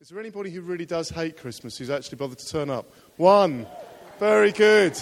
Is 0.00 0.08
there 0.08 0.18
anybody 0.18 0.48
who 0.48 0.62
really 0.62 0.86
does 0.86 1.10
hate 1.10 1.36
Christmas 1.36 1.76
who's 1.76 1.90
actually 1.90 2.16
bothered 2.16 2.38
to 2.38 2.48
turn 2.48 2.70
up? 2.70 2.90
One. 3.18 3.66
Very 4.18 4.50
good. 4.50 4.98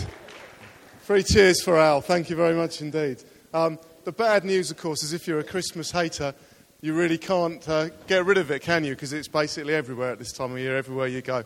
Three 1.03 1.23
cheers 1.23 1.63
for 1.63 1.79
Al. 1.79 2.01
Thank 2.01 2.31
you 2.31 2.35
very 2.35 2.57
much 2.57 2.83
indeed. 2.83 3.23
Um, 3.55 3.79
the 4.03 4.11
bad 4.11 4.45
news, 4.45 4.73
of 4.73 4.77
course, 4.77 5.05
is 5.05 5.13
if 5.13 5.29
you're 5.29 5.39
a 5.39 5.45
Christmas 5.45 5.93
hater, 5.93 6.35
you 6.81 6.95
really 6.95 7.17
can't 7.17 7.67
uh, 7.69 7.91
get 8.09 8.25
rid 8.25 8.39
of 8.39 8.51
it, 8.51 8.63
can 8.63 8.83
you? 8.83 8.97
Because 8.97 9.13
it's 9.13 9.29
basically 9.29 9.73
everywhere 9.73 10.11
at 10.11 10.19
this 10.19 10.33
time 10.33 10.51
of 10.51 10.59
year, 10.59 10.77
everywhere 10.77 11.07
you 11.07 11.23
go. 11.23 11.45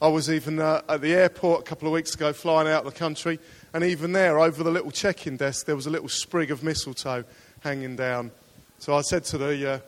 I 0.00 0.08
was 0.08 0.30
even 0.30 0.58
uh, 0.58 0.80
at 0.88 1.02
the 1.02 1.12
airport 1.12 1.60
a 1.60 1.64
couple 1.64 1.86
of 1.86 1.92
weeks 1.92 2.14
ago, 2.14 2.32
flying 2.32 2.68
out 2.68 2.86
of 2.86 2.92
the 2.94 2.98
country, 2.98 3.38
and 3.74 3.84
even 3.84 4.12
there, 4.12 4.40
over 4.40 4.64
the 4.64 4.70
little 4.70 4.90
check 4.90 5.26
in 5.26 5.36
desk, 5.36 5.66
there 5.66 5.76
was 5.76 5.86
a 5.86 5.90
little 5.90 6.08
sprig 6.08 6.50
of 6.50 6.62
mistletoe 6.62 7.24
hanging 7.60 7.96
down. 7.96 8.30
So 8.78 8.94
I 8.94 9.02
said 9.02 9.24
to 9.24 9.36
the 9.36 9.72
uh, 9.74 9.78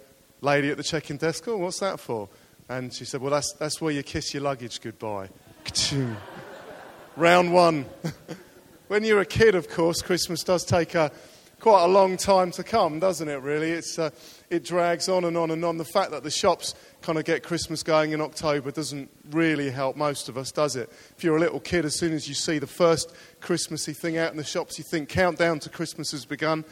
lady 0.42 0.70
at 0.70 0.76
the 0.76 0.84
check 0.84 1.08
in 1.10 1.16
desk, 1.16 1.48
Oh, 1.48 1.56
what's 1.56 1.80
that 1.80 1.98
for? 1.98 2.28
And 2.68 2.92
she 2.92 3.04
said, 3.04 3.20
Well, 3.20 3.30
that's, 3.30 3.52
that's 3.54 3.80
where 3.80 3.92
you 3.92 4.02
kiss 4.02 4.34
your 4.34 4.42
luggage 4.42 4.80
goodbye. 4.80 5.28
Round 7.16 7.52
one. 7.52 7.86
when 8.88 9.04
you're 9.04 9.20
a 9.20 9.26
kid, 9.26 9.54
of 9.54 9.68
course, 9.68 10.02
Christmas 10.02 10.42
does 10.42 10.64
take 10.64 10.94
a, 10.94 11.10
quite 11.60 11.84
a 11.84 11.88
long 11.88 12.16
time 12.16 12.50
to 12.52 12.62
come, 12.62 12.98
doesn't 12.98 13.28
it, 13.28 13.40
really? 13.40 13.70
It's, 13.70 13.98
uh, 13.98 14.10
it 14.50 14.64
drags 14.64 15.08
on 15.08 15.24
and 15.24 15.36
on 15.36 15.50
and 15.50 15.64
on. 15.64 15.78
The 15.78 15.84
fact 15.84 16.10
that 16.10 16.22
the 16.22 16.30
shops 16.30 16.74
kind 17.02 17.18
of 17.18 17.24
get 17.24 17.42
Christmas 17.42 17.82
going 17.82 18.12
in 18.12 18.20
October 18.20 18.70
doesn't 18.70 19.08
really 19.30 19.70
help 19.70 19.96
most 19.96 20.28
of 20.28 20.36
us, 20.36 20.52
does 20.52 20.76
it? 20.76 20.90
If 21.16 21.24
you're 21.24 21.36
a 21.36 21.40
little 21.40 21.60
kid, 21.60 21.84
as 21.84 21.98
soon 21.98 22.12
as 22.12 22.28
you 22.28 22.34
see 22.34 22.58
the 22.58 22.66
first 22.66 23.12
Christmassy 23.40 23.92
thing 23.92 24.18
out 24.18 24.30
in 24.30 24.36
the 24.36 24.44
shops, 24.44 24.78
you 24.78 24.84
think 24.90 25.08
countdown 25.08 25.58
to 25.60 25.70
Christmas 25.70 26.10
has 26.10 26.24
begun. 26.24 26.64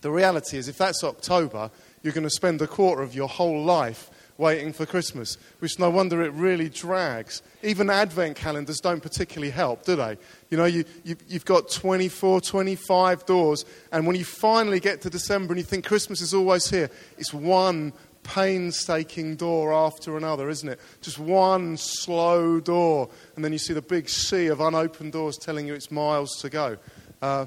The 0.00 0.10
reality 0.10 0.58
is, 0.58 0.68
if 0.68 0.78
that's 0.78 1.02
October, 1.02 1.70
you're 2.02 2.12
going 2.12 2.22
to 2.24 2.30
spend 2.30 2.62
a 2.62 2.68
quarter 2.68 3.02
of 3.02 3.14
your 3.14 3.28
whole 3.28 3.64
life 3.64 4.10
waiting 4.38 4.72
for 4.72 4.86
Christmas, 4.86 5.36
which 5.58 5.78
no 5.80 5.90
wonder 5.90 6.22
it 6.22 6.32
really 6.32 6.68
drags. 6.68 7.42
Even 7.62 7.90
advent 7.90 8.36
calendars 8.36 8.78
don't 8.78 9.02
particularly 9.02 9.50
help, 9.50 9.84
do 9.84 9.96
they? 9.96 10.16
You 10.48 10.56
know, 10.56 10.64
you, 10.64 10.84
you, 11.04 11.16
have 11.32 11.44
got 11.44 11.68
24, 11.68 12.40
25 12.40 13.26
doors, 13.26 13.64
and 13.92 14.06
when 14.06 14.14
you 14.16 14.24
finally 14.24 14.78
get 14.78 15.02
to 15.02 15.10
December 15.10 15.52
and 15.52 15.58
you 15.58 15.64
think 15.64 15.84
Christmas 15.84 16.20
is 16.20 16.32
always 16.32 16.70
here, 16.70 16.88
it's 17.18 17.34
one 17.34 17.92
painstaking 18.22 19.34
door 19.34 19.72
after 19.72 20.16
another, 20.16 20.48
isn't 20.48 20.68
it? 20.68 20.80
Just 21.00 21.18
one 21.18 21.76
slow 21.76 22.60
door, 22.60 23.08
and 23.34 23.44
then 23.44 23.52
you 23.52 23.58
see 23.58 23.72
the 23.72 23.82
big 23.82 24.08
sea 24.08 24.46
of 24.46 24.60
unopened 24.60 25.12
doors 25.12 25.36
telling 25.36 25.66
you 25.66 25.74
it's 25.74 25.90
miles 25.90 26.36
to 26.42 26.48
go. 26.48 26.76
Uh, 27.20 27.46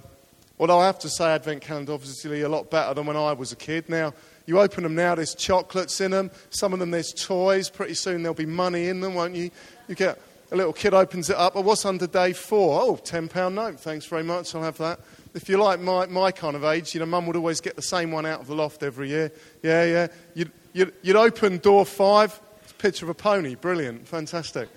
although 0.59 0.79
I 0.79 0.87
have 0.87 0.99
to 0.99 1.09
say, 1.09 1.33
Advent 1.33 1.61
calendar 1.61 1.93
obviously 1.93 2.41
a 2.41 2.49
lot 2.49 2.69
better 2.69 2.93
than 2.93 3.05
when 3.05 3.15
I 3.15 3.31
was 3.31 3.53
a 3.53 3.55
kid. 3.55 3.87
Now, 3.87 4.13
you 4.51 4.59
open 4.59 4.83
them 4.83 4.95
now, 4.95 5.15
there's 5.15 5.33
chocolates 5.33 6.01
in 6.01 6.11
them. 6.11 6.29
Some 6.49 6.73
of 6.73 6.79
them 6.79 6.91
there's 6.91 7.13
toys. 7.13 7.69
Pretty 7.69 7.93
soon 7.93 8.21
there'll 8.21 8.33
be 8.33 8.45
money 8.45 8.89
in 8.89 8.99
them, 8.99 9.15
won't 9.15 9.33
you? 9.33 9.49
You 9.87 9.95
get 9.95 10.19
a 10.51 10.57
little 10.57 10.73
kid 10.73 10.93
opens 10.93 11.29
it 11.29 11.37
up. 11.37 11.53
Oh, 11.55 11.61
what's 11.61 11.85
under 11.85 12.05
day 12.05 12.33
four? 12.33 12.81
Oh, 12.81 12.95
£10 12.97 13.53
note. 13.53 13.79
Thanks 13.79 14.05
very 14.07 14.23
much. 14.23 14.53
I'll 14.53 14.63
have 14.63 14.77
that. 14.79 14.99
If 15.33 15.47
you're 15.47 15.57
like 15.57 15.79
my, 15.79 16.05
my 16.07 16.33
kind 16.33 16.57
of 16.57 16.65
age, 16.65 16.93
you 16.93 16.99
know, 16.99 17.05
mum 17.05 17.27
would 17.27 17.37
always 17.37 17.61
get 17.61 17.77
the 17.77 17.81
same 17.81 18.11
one 18.11 18.25
out 18.25 18.41
of 18.41 18.47
the 18.47 18.55
loft 18.55 18.83
every 18.83 19.07
year. 19.07 19.31
Yeah, 19.63 19.85
yeah. 19.85 20.07
You'd, 20.33 20.51
you'd, 20.73 20.93
you'd 21.01 21.15
open 21.15 21.59
door 21.59 21.85
five. 21.85 22.37
It's 22.63 22.73
a 22.73 22.75
picture 22.75 23.05
of 23.05 23.09
a 23.09 23.13
pony. 23.13 23.55
Brilliant. 23.55 24.05
Fantastic. 24.05 24.67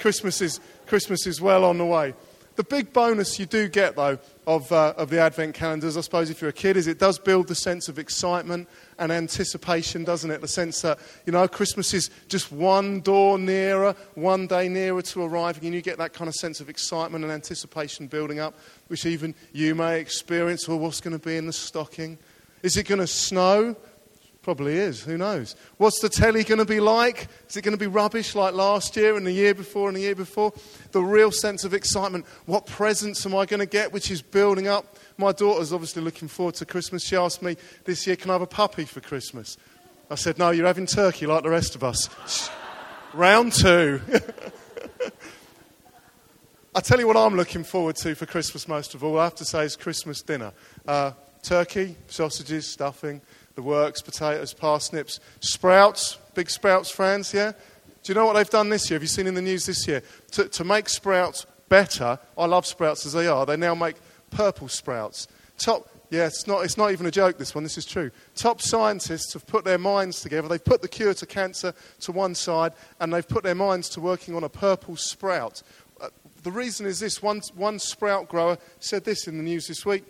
Christmas 0.00 0.40
is, 0.40 0.58
Christmas 0.88 1.24
is 1.28 1.40
well 1.40 1.64
on 1.64 1.78
the 1.78 1.86
way. 1.86 2.14
The 2.60 2.64
big 2.64 2.92
bonus 2.92 3.38
you 3.38 3.46
do 3.46 3.70
get, 3.70 3.96
though, 3.96 4.18
of, 4.46 4.70
uh, 4.70 4.92
of 4.98 5.08
the 5.08 5.18
Advent 5.18 5.54
calendars, 5.54 5.96
I 5.96 6.02
suppose, 6.02 6.28
if 6.28 6.42
you're 6.42 6.50
a 6.50 6.52
kid, 6.52 6.76
is 6.76 6.88
it 6.88 6.98
does 6.98 7.18
build 7.18 7.48
the 7.48 7.54
sense 7.54 7.88
of 7.88 7.98
excitement 7.98 8.68
and 8.98 9.10
anticipation, 9.10 10.04
doesn't 10.04 10.30
it? 10.30 10.42
The 10.42 10.46
sense 10.46 10.82
that, 10.82 10.98
you 11.24 11.32
know, 11.32 11.48
Christmas 11.48 11.94
is 11.94 12.10
just 12.28 12.52
one 12.52 13.00
door 13.00 13.38
nearer, 13.38 13.96
one 14.14 14.46
day 14.46 14.68
nearer 14.68 15.00
to 15.00 15.22
arriving, 15.22 15.64
and 15.64 15.74
you 15.74 15.80
get 15.80 15.96
that 15.96 16.12
kind 16.12 16.28
of 16.28 16.34
sense 16.34 16.60
of 16.60 16.68
excitement 16.68 17.24
and 17.24 17.32
anticipation 17.32 18.08
building 18.08 18.40
up, 18.40 18.54
which 18.88 19.06
even 19.06 19.34
you 19.54 19.74
may 19.74 19.98
experience. 19.98 20.68
Or 20.68 20.78
what's 20.78 21.00
going 21.00 21.18
to 21.18 21.26
be 21.26 21.38
in 21.38 21.46
the 21.46 21.54
stocking? 21.54 22.18
Is 22.62 22.76
it 22.76 22.86
going 22.86 22.98
to 22.98 23.06
snow? 23.06 23.74
Probably 24.42 24.78
is. 24.78 25.02
Who 25.02 25.18
knows? 25.18 25.54
What's 25.76 26.00
the 26.00 26.08
telly 26.08 26.44
going 26.44 26.60
to 26.60 26.64
be 26.64 26.80
like? 26.80 27.28
Is 27.48 27.58
it 27.58 27.62
going 27.62 27.76
to 27.76 27.78
be 27.78 27.86
rubbish 27.86 28.34
like 28.34 28.54
last 28.54 28.96
year 28.96 29.14
and 29.16 29.26
the 29.26 29.32
year 29.32 29.54
before 29.54 29.88
and 29.88 29.96
the 29.96 30.00
year 30.00 30.14
before? 30.14 30.54
The 30.92 31.02
real 31.02 31.30
sense 31.30 31.64
of 31.64 31.74
excitement. 31.74 32.24
What 32.46 32.64
presents 32.66 33.26
am 33.26 33.36
I 33.36 33.44
going 33.44 33.60
to 33.60 33.66
get, 33.66 33.92
which 33.92 34.10
is 34.10 34.22
building 34.22 34.66
up? 34.66 34.96
My 35.18 35.32
daughter's 35.32 35.74
obviously 35.74 36.00
looking 36.02 36.26
forward 36.26 36.54
to 36.54 36.64
Christmas. 36.64 37.04
She 37.04 37.16
asked 37.16 37.42
me 37.42 37.58
this 37.84 38.06
year, 38.06 38.16
can 38.16 38.30
I 38.30 38.34
have 38.34 38.42
a 38.42 38.46
puppy 38.46 38.86
for 38.86 39.00
Christmas? 39.00 39.58
I 40.10 40.14
said, 40.14 40.38
no, 40.38 40.50
you're 40.50 40.66
having 40.66 40.86
turkey 40.86 41.26
like 41.26 41.42
the 41.42 41.50
rest 41.50 41.74
of 41.74 41.84
us. 41.84 42.08
Round 43.12 43.52
two. 43.52 44.00
I 46.74 46.80
tell 46.80 46.98
you 46.98 47.06
what 47.06 47.18
I'm 47.18 47.36
looking 47.36 47.64
forward 47.64 47.96
to 47.96 48.14
for 48.14 48.24
Christmas 48.24 48.66
most 48.66 48.94
of 48.94 49.04
all, 49.04 49.18
I 49.18 49.24
have 49.24 49.34
to 49.34 49.44
say, 49.44 49.64
is 49.64 49.76
Christmas 49.76 50.22
dinner. 50.22 50.52
Uh, 50.88 51.10
turkey, 51.42 51.96
sausages, 52.06 52.66
stuffing 52.66 53.20
the 53.60 53.66
works, 53.66 54.00
potatoes, 54.00 54.54
parsnips, 54.54 55.20
sprouts, 55.40 56.16
big 56.34 56.48
sprouts 56.48 56.90
fans, 56.90 57.34
yeah? 57.34 57.52
Do 58.02 58.10
you 58.10 58.14
know 58.14 58.24
what 58.24 58.32
they've 58.32 58.48
done 58.48 58.70
this 58.70 58.88
year? 58.88 58.96
Have 58.96 59.02
you 59.02 59.08
seen 59.08 59.26
in 59.26 59.34
the 59.34 59.42
news 59.42 59.66
this 59.66 59.86
year? 59.86 60.02
To, 60.32 60.48
to 60.48 60.64
make 60.64 60.88
sprouts 60.88 61.44
better, 61.68 62.18
I 62.38 62.46
love 62.46 62.64
sprouts 62.64 63.04
as 63.04 63.12
they 63.12 63.26
are, 63.26 63.44
they 63.44 63.58
now 63.58 63.74
make 63.74 63.96
purple 64.30 64.68
sprouts. 64.68 65.28
Top, 65.58 65.90
yeah, 66.08 66.26
it's 66.26 66.46
not, 66.46 66.64
it's 66.64 66.78
not 66.78 66.90
even 66.90 67.04
a 67.04 67.10
joke, 67.10 67.36
this 67.36 67.54
one, 67.54 67.62
this 67.62 67.76
is 67.76 67.84
true. 67.84 68.10
Top 68.34 68.62
scientists 68.62 69.34
have 69.34 69.46
put 69.46 69.64
their 69.64 69.78
minds 69.78 70.22
together. 70.22 70.48
They've 70.48 70.64
put 70.64 70.80
the 70.80 70.88
cure 70.88 71.12
to 71.12 71.26
cancer 71.26 71.74
to 72.00 72.12
one 72.12 72.34
side, 72.34 72.72
and 72.98 73.12
they've 73.12 73.28
put 73.28 73.44
their 73.44 73.54
minds 73.54 73.90
to 73.90 74.00
working 74.00 74.34
on 74.34 74.42
a 74.42 74.48
purple 74.48 74.96
sprout. 74.96 75.62
Uh, 76.00 76.08
the 76.42 76.50
reason 76.50 76.86
is 76.86 76.98
this 76.98 77.22
one, 77.22 77.42
one 77.54 77.78
sprout 77.78 78.26
grower 78.26 78.56
said 78.78 79.04
this 79.04 79.28
in 79.28 79.36
the 79.36 79.42
news 79.42 79.68
this 79.68 79.84
week 79.84 80.04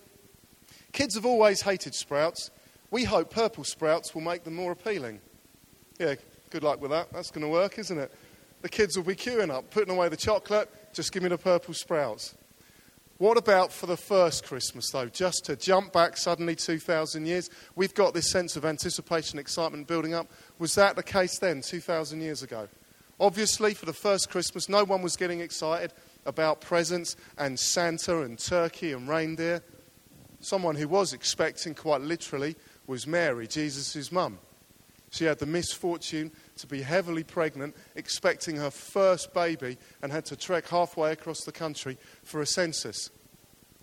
Kids 0.93 1.15
have 1.15 1.27
always 1.27 1.63
hated 1.63 1.95
sprouts. 1.95 2.51
We 2.91 3.05
hope 3.05 3.31
purple 3.31 3.65
sprouts 3.65 4.15
will 4.15 4.23
make 4.23 4.45
them 4.45 4.55
more 4.55 4.73
appealing. 4.73 5.21
Yeah, 5.99 6.15
good 6.51 6.63
luck 6.63 6.81
with 6.81 6.91
that. 6.91 7.13
That's 7.13 7.31
going 7.31 7.43
to 7.43 7.49
work, 7.49 7.79
isn't 7.79 7.99
it? 7.99 8.13
The 8.63 8.69
kids 8.69 8.97
will 8.97 9.05
be 9.05 9.15
queuing 9.15 9.51
up, 9.51 9.71
putting 9.71 9.95
away 9.95 10.09
the 10.09 10.17
chocolate, 10.17 10.69
just 10.93 11.13
give 11.13 11.23
me 11.23 11.29
the 11.29 11.39
purple 11.39 11.73
sprouts. 11.73 12.35
What 13.19 13.37
about 13.37 13.71
for 13.71 13.87
the 13.87 13.99
first 13.99 14.45
Christmas, 14.45 14.91
though? 14.91 15.07
Just 15.07 15.45
to 15.45 15.57
jump 15.57 15.93
back 15.93 16.17
suddenly 16.17 16.57
2,000 16.57 17.27
years, 17.27 17.51
we've 17.77 17.95
got 17.95 18.15
this 18.15 18.31
sense 18.31 18.57
of 18.57 18.65
anticipation, 18.65 19.39
excitement 19.39 19.87
building 19.87 20.15
up. 20.15 20.31
Was 20.59 20.75
that 20.77 20.97
the 20.97 21.03
case 21.03 21.39
then, 21.39 21.61
2,000 21.61 22.23
years 22.23 22.43
ago? 22.43 22.67
Obviously, 23.19 23.75
for 23.75 23.85
the 23.85 23.93
first 23.93 24.31
Christmas, 24.31 24.71
no 24.71 24.85
one 24.85 25.03
was 25.03 25.17
getting 25.17 25.41
excited 25.41 25.93
about 26.25 26.63
presents 26.63 27.17
and 27.37 27.61
Santa 27.61 28.23
and 28.23 28.39
turkey 28.39 28.93
and 28.93 29.07
reindeer. 29.07 29.63
Someone 30.41 30.75
who 30.75 30.89
was 30.89 31.13
expecting, 31.13 31.75
quite 31.75 32.01
literally, 32.01 32.57
was 32.91 33.07
Mary, 33.07 33.47
Jesus' 33.47 34.11
mum. 34.11 34.41
She 35.11 35.25
had 35.25 35.39
the 35.39 35.47
misfortune 35.47 36.33
to 36.57 36.67
be 36.67 36.83
heavily 36.83 37.23
pregnant, 37.23 37.77
expecting 37.95 38.57
her 38.57 38.71
first 38.71 39.33
baby, 39.33 39.79
and 40.03 40.11
had 40.11 40.25
to 40.27 40.37
trek 40.37 40.67
halfway 40.67 41.13
across 41.13 41.45
the 41.45 41.53
country 41.53 41.97
for 42.25 42.43
a 42.43 42.47
census. 42.47 43.11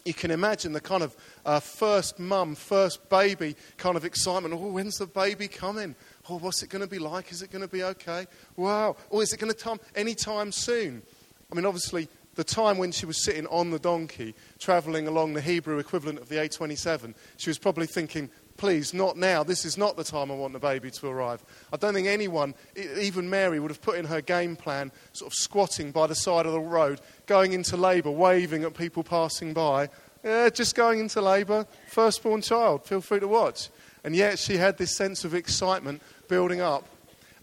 You 0.03 0.13
can 0.13 0.29
imagine 0.29 0.73
the 0.73 0.81
kind 0.81 1.03
of 1.03 1.16
uh, 1.46 1.62
first 1.62 2.19
mum, 2.19 2.53
first 2.53 3.09
baby 3.09 3.56
kind 3.78 3.96
of 3.96 4.03
excitement. 4.03 4.53
Oh, 4.53 4.72
when's 4.72 4.97
the 4.97 5.07
baby 5.07 5.47
coming? 5.47 5.96
Oh, 6.29 6.38
what's 6.40 6.62
it 6.62 6.69
going 6.69 6.81
to 6.81 6.88
be 6.88 7.00
like? 7.00 7.31
Is 7.31 7.41
it 7.41 7.50
going 7.50 7.62
to 7.62 7.67
be 7.69 7.84
okay? 7.84 8.25
Wow. 8.57 8.97
Or 9.09 9.19
oh, 9.19 9.22
is 9.22 9.31
it 9.31 9.40
going 9.40 9.53
to 9.53 9.57
come 9.57 9.79
any 9.96 10.16
time 10.16 10.51
soon? 10.51 11.01
I 11.50 11.56
mean, 11.56 11.66
obviously, 11.66 12.09
the 12.35 12.44
time 12.44 12.78
when 12.78 12.91
she 12.91 13.06
was 13.06 13.23
sitting 13.23 13.47
on 13.47 13.72
the 13.72 13.79
donkey, 13.79 14.35
travelling 14.59 15.07
along 15.07 15.34
the 15.34 15.41
Hebrew 15.41 15.79
equivalent 15.79 16.19
of 16.19 16.29
the 16.29 16.35
A27, 16.35 17.16
she 17.38 17.50
was 17.50 17.57
probably 17.57 17.88
thinking, 17.88 18.29
please, 18.57 18.94
not 18.94 19.16
now. 19.18 19.44
This 19.44 19.63
is 19.63 19.78
not 19.78 19.95
the 19.95 20.03
time 20.03 20.31
I 20.31 20.35
want 20.35 20.53
the 20.53 20.59
baby 20.59 20.91
to 20.91 21.07
arrive. 21.07 21.44
I 21.72 21.78
don't 21.78 21.94
think 21.94 22.07
anyone, 22.07 22.56
even 22.75 23.29
Mary, 23.29 23.59
would 23.59 23.72
have 23.72 23.81
put 23.81 23.97
in 23.97 24.06
her 24.06 24.22
game 24.22 24.56
plan, 24.56 24.91
sort 25.14 25.31
of 25.31 25.35
squatting 25.35 25.91
by 25.91 26.08
the 26.08 26.16
side 26.16 26.46
of 26.46 26.52
the 26.52 26.59
road, 26.59 26.99
going 27.26 27.53
into 27.53 27.78
labour, 27.78 28.11
waving 28.11 28.64
at 28.64 28.73
people 28.73 29.03
passing 29.03 29.53
by. 29.53 29.90
Just 30.23 30.76
going 30.76 30.99
into 30.99 31.22
labour, 31.22 31.66
firstborn 31.87 32.41
child, 32.41 32.84
feel 32.85 32.99
free 32.99 33.20
to 33.20 33.28
watch. 33.28 33.70
And 34.03 34.16
yet 34.16 34.40
she 34.40 34.58
had 34.58 34.78
this 34.78 34.96
sense 34.96 35.23
of 35.23 35.34
excitement 35.34 36.02
building 36.28 36.59
up. 36.59 36.85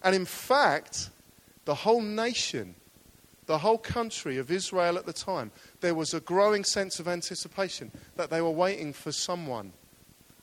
And 0.03 0.13
in 0.13 0.25
fact, 0.25 1.09
the 1.63 1.73
whole 1.73 2.01
nation, 2.01 2.75
the 3.47 3.57
whole 3.57 3.77
country 3.77 4.37
of 4.37 4.51
Israel 4.51 4.97
at 4.97 5.05
the 5.05 5.13
time, 5.13 5.51
there 5.81 5.95
was 5.95 6.13
a 6.13 6.19
growing 6.19 6.63
sense 6.63 6.99
of 6.99 7.07
anticipation 7.07 7.91
that 8.17 8.29
they 8.29 8.41
were 8.41 8.51
waiting 8.51 8.93
for 8.93 9.11
someone 9.11 9.73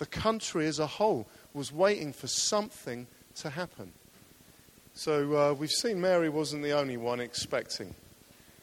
the 0.03 0.07
country 0.07 0.67
as 0.67 0.81
a 0.81 0.87
whole 0.89 1.29
was 1.55 1.71
waiting 1.71 2.13
for 2.13 2.27
something 2.27 3.07
to 3.37 3.49
happen. 3.49 3.93
So 4.95 5.37
uh, 5.37 5.53
we've 5.53 5.71
seen 5.71 6.01
Mary 6.01 6.29
wasn't 6.29 6.65
the 6.65 6.73
only 6.73 6.97
one 6.97 7.21
expecting 7.21 7.95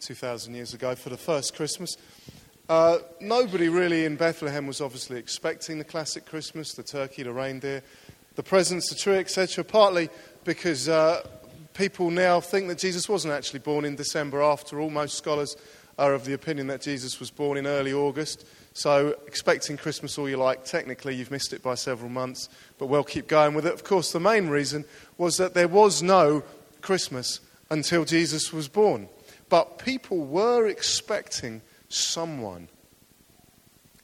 2,000 0.02 0.54
years 0.54 0.74
ago 0.74 0.96
for 0.96 1.08
the 1.08 1.16
first 1.16 1.56
Christmas. 1.56 1.96
Uh, 2.68 2.98
nobody 3.22 3.70
really 3.70 4.04
in 4.04 4.18
Bethlehem 4.18 4.68
was 4.68 4.82
obviously 4.82 5.18
expecting 5.18 5.78
the 5.78 5.86
classic 5.86 6.26
Christmas, 6.26 6.74
the 6.74 6.84
turkey, 6.84 7.24
the 7.24 7.32
reindeer, 7.32 7.84
the 8.36 8.44
presents, 8.44 8.90
the 8.90 8.96
tree, 8.96 9.16
etc., 9.16 9.64
partly 9.64 10.10
because 10.44 10.90
uh, 10.90 11.26
people 11.74 12.12
now 12.12 12.42
think 12.42 12.68
that 12.68 12.80
Jesus 12.80 13.08
wasn't 13.08 13.34
actually 13.34 13.60
born 13.60 13.86
in 13.86 13.96
December 13.96 14.44
after 14.44 14.82
all. 14.82 14.90
Most 14.90 15.18
scholars 15.18 15.56
are 15.98 16.14
of 16.14 16.26
the 16.26 16.34
opinion 16.34 16.68
that 16.68 16.82
Jesus 16.82 17.18
was 17.18 17.32
born 17.32 17.58
in 17.58 17.66
early 17.66 17.94
August. 17.94 18.46
So, 18.80 19.14
expecting 19.28 19.76
Christmas 19.76 20.18
all 20.18 20.30
you 20.30 20.38
like, 20.38 20.64
technically 20.64 21.14
you've 21.14 21.32
missed 21.32 21.52
it 21.52 21.62
by 21.62 21.76
several 21.76 22.10
months, 22.10 22.48
but 22.78 22.86
we'll 22.86 23.04
keep 23.04 23.28
going 23.28 23.54
with 23.54 23.66
it. 23.66 23.74
Of 23.74 23.84
course, 23.84 24.14
the 24.14 24.22
main 24.22 24.48
reason 24.48 24.86
was 25.18 25.36
that 25.36 25.54
there 25.54 25.68
was 25.68 26.02
no 26.02 26.44
Christmas 26.80 27.42
until 27.70 28.06
Jesus 28.06 28.54
was 28.54 28.70
born. 28.70 29.10
But 29.50 29.80
people 29.80 30.20
were 30.20 30.66
expecting 30.66 31.62
someone. 31.90 32.70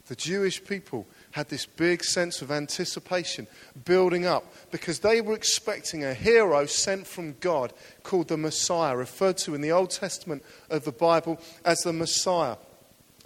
The 0.07 0.15
Jewish 0.17 0.61
people 0.61 1.07
had 1.31 1.47
this 1.47 1.65
big 1.65 2.03
sense 2.03 2.41
of 2.41 2.51
anticipation 2.51 3.47
building 3.85 4.25
up 4.25 4.43
because 4.71 4.99
they 4.99 5.21
were 5.21 5.35
expecting 5.35 6.03
a 6.03 6.13
hero 6.13 6.65
sent 6.65 7.07
from 7.07 7.37
God 7.39 7.71
called 8.03 8.27
the 8.27 8.35
Messiah, 8.35 8.97
referred 8.97 9.37
to 9.37 9.55
in 9.55 9.61
the 9.61 9.71
Old 9.71 9.91
Testament 9.91 10.43
of 10.69 10.83
the 10.83 10.91
Bible 10.91 11.39
as 11.63 11.79
the 11.79 11.93
Messiah. 11.93 12.57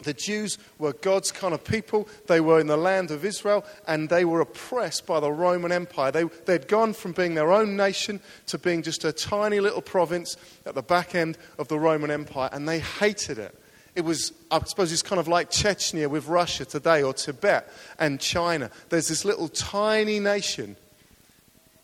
The 0.03 0.13
Jews 0.13 0.57
were 0.77 0.93
God's 0.93 1.31
kind 1.31 1.53
of 1.53 1.63
people. 1.63 2.07
They 2.27 2.39
were 2.39 2.59
in 2.59 2.67
the 2.67 2.77
land 2.77 3.11
of 3.11 3.25
Israel 3.25 3.65
and 3.87 4.09
they 4.09 4.25
were 4.25 4.41
oppressed 4.41 5.05
by 5.05 5.19
the 5.19 5.31
Roman 5.31 5.71
Empire. 5.71 6.11
They, 6.11 6.23
they'd 6.23 6.67
gone 6.67 6.93
from 6.93 7.11
being 7.11 7.35
their 7.35 7.51
own 7.51 7.75
nation 7.75 8.19
to 8.47 8.57
being 8.57 8.81
just 8.81 9.03
a 9.03 9.11
tiny 9.11 9.59
little 9.59 9.81
province 9.81 10.37
at 10.65 10.75
the 10.75 10.81
back 10.81 11.15
end 11.15 11.37
of 11.57 11.67
the 11.67 11.79
Roman 11.79 12.11
Empire 12.11 12.49
and 12.51 12.67
they 12.67 12.79
hated 12.79 13.37
it. 13.37 13.55
It 13.95 14.01
was, 14.01 14.31
I 14.51 14.63
suppose, 14.63 14.91
it's 14.91 15.01
kind 15.01 15.19
of 15.19 15.27
like 15.27 15.49
Chechnya 15.49 16.09
with 16.09 16.27
Russia 16.27 16.63
today 16.63 17.03
or 17.03 17.13
Tibet 17.13 17.69
and 17.97 18.19
China. 18.19 18.71
There's 18.89 19.07
this 19.07 19.25
little 19.25 19.49
tiny 19.49 20.19
nation 20.19 20.77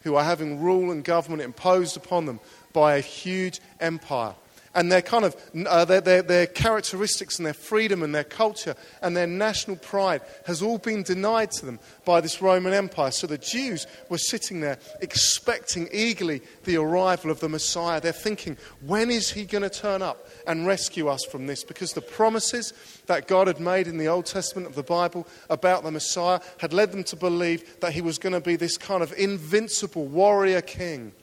who 0.01 0.15
are 0.15 0.23
having 0.23 0.61
rule 0.61 0.91
and 0.91 1.03
government 1.03 1.41
imposed 1.41 1.97
upon 1.97 2.25
them 2.25 2.39
by 2.71 2.95
a 2.95 3.01
huge 3.01 3.59
empire 3.79 4.35
and 4.75 4.91
their 4.91 5.01
kind 5.01 5.25
of 5.25 5.35
uh, 5.65 5.85
their, 5.85 6.01
their, 6.01 6.21
their 6.21 6.45
characteristics 6.45 7.39
and 7.39 7.45
their 7.45 7.53
freedom 7.53 8.03
and 8.03 8.13
their 8.13 8.25
culture 8.25 8.75
and 9.01 9.15
their 9.15 9.25
national 9.25 9.77
pride 9.77 10.21
has 10.45 10.61
all 10.61 10.77
been 10.77 11.01
denied 11.01 11.49
to 11.51 11.65
them 11.65 11.79
by 12.03 12.21
this 12.21 12.41
Roman 12.41 12.73
Empire. 12.73 13.11
So 13.11 13.25
the 13.25 13.37
Jews 13.37 13.87
were 14.09 14.17
sitting 14.17 14.59
there 14.59 14.77
expecting 15.01 15.87
eagerly 15.91 16.41
the 16.65 16.77
arrival 16.77 17.31
of 17.31 17.39
the 17.39 17.49
Messiah. 17.49 18.01
They're 18.01 18.11
thinking, 18.11 18.57
when 18.85 19.09
is 19.09 19.31
he 19.31 19.45
going 19.45 19.63
to 19.63 19.69
turn 19.69 20.01
up 20.01 20.27
and 20.45 20.67
rescue 20.67 21.07
us 21.07 21.23
from 21.25 21.47
this? 21.47 21.63
Because 21.63 21.93
the 21.93 22.01
promises 22.01 22.73
that 23.07 23.27
God 23.27 23.47
had 23.47 23.59
made 23.59 23.87
in 23.87 23.97
the 23.97 24.07
Old 24.07 24.25
Testament 24.25 24.67
of 24.67 24.75
the 24.75 24.83
Bible 24.83 25.25
about 25.49 25.83
the 25.83 25.91
Messiah 25.91 26.41
had 26.57 26.73
led 26.73 26.91
them 26.91 27.03
to 27.05 27.15
believe 27.15 27.79
that 27.79 27.93
he 27.93 28.01
was 28.01 28.17
going 28.17 28.33
to 28.33 28.41
be 28.41 28.57
this 28.57 28.77
kind 28.77 29.01
of 29.01 29.13
invincible 29.17 30.05
warrior 30.05 30.61
king 30.61 31.13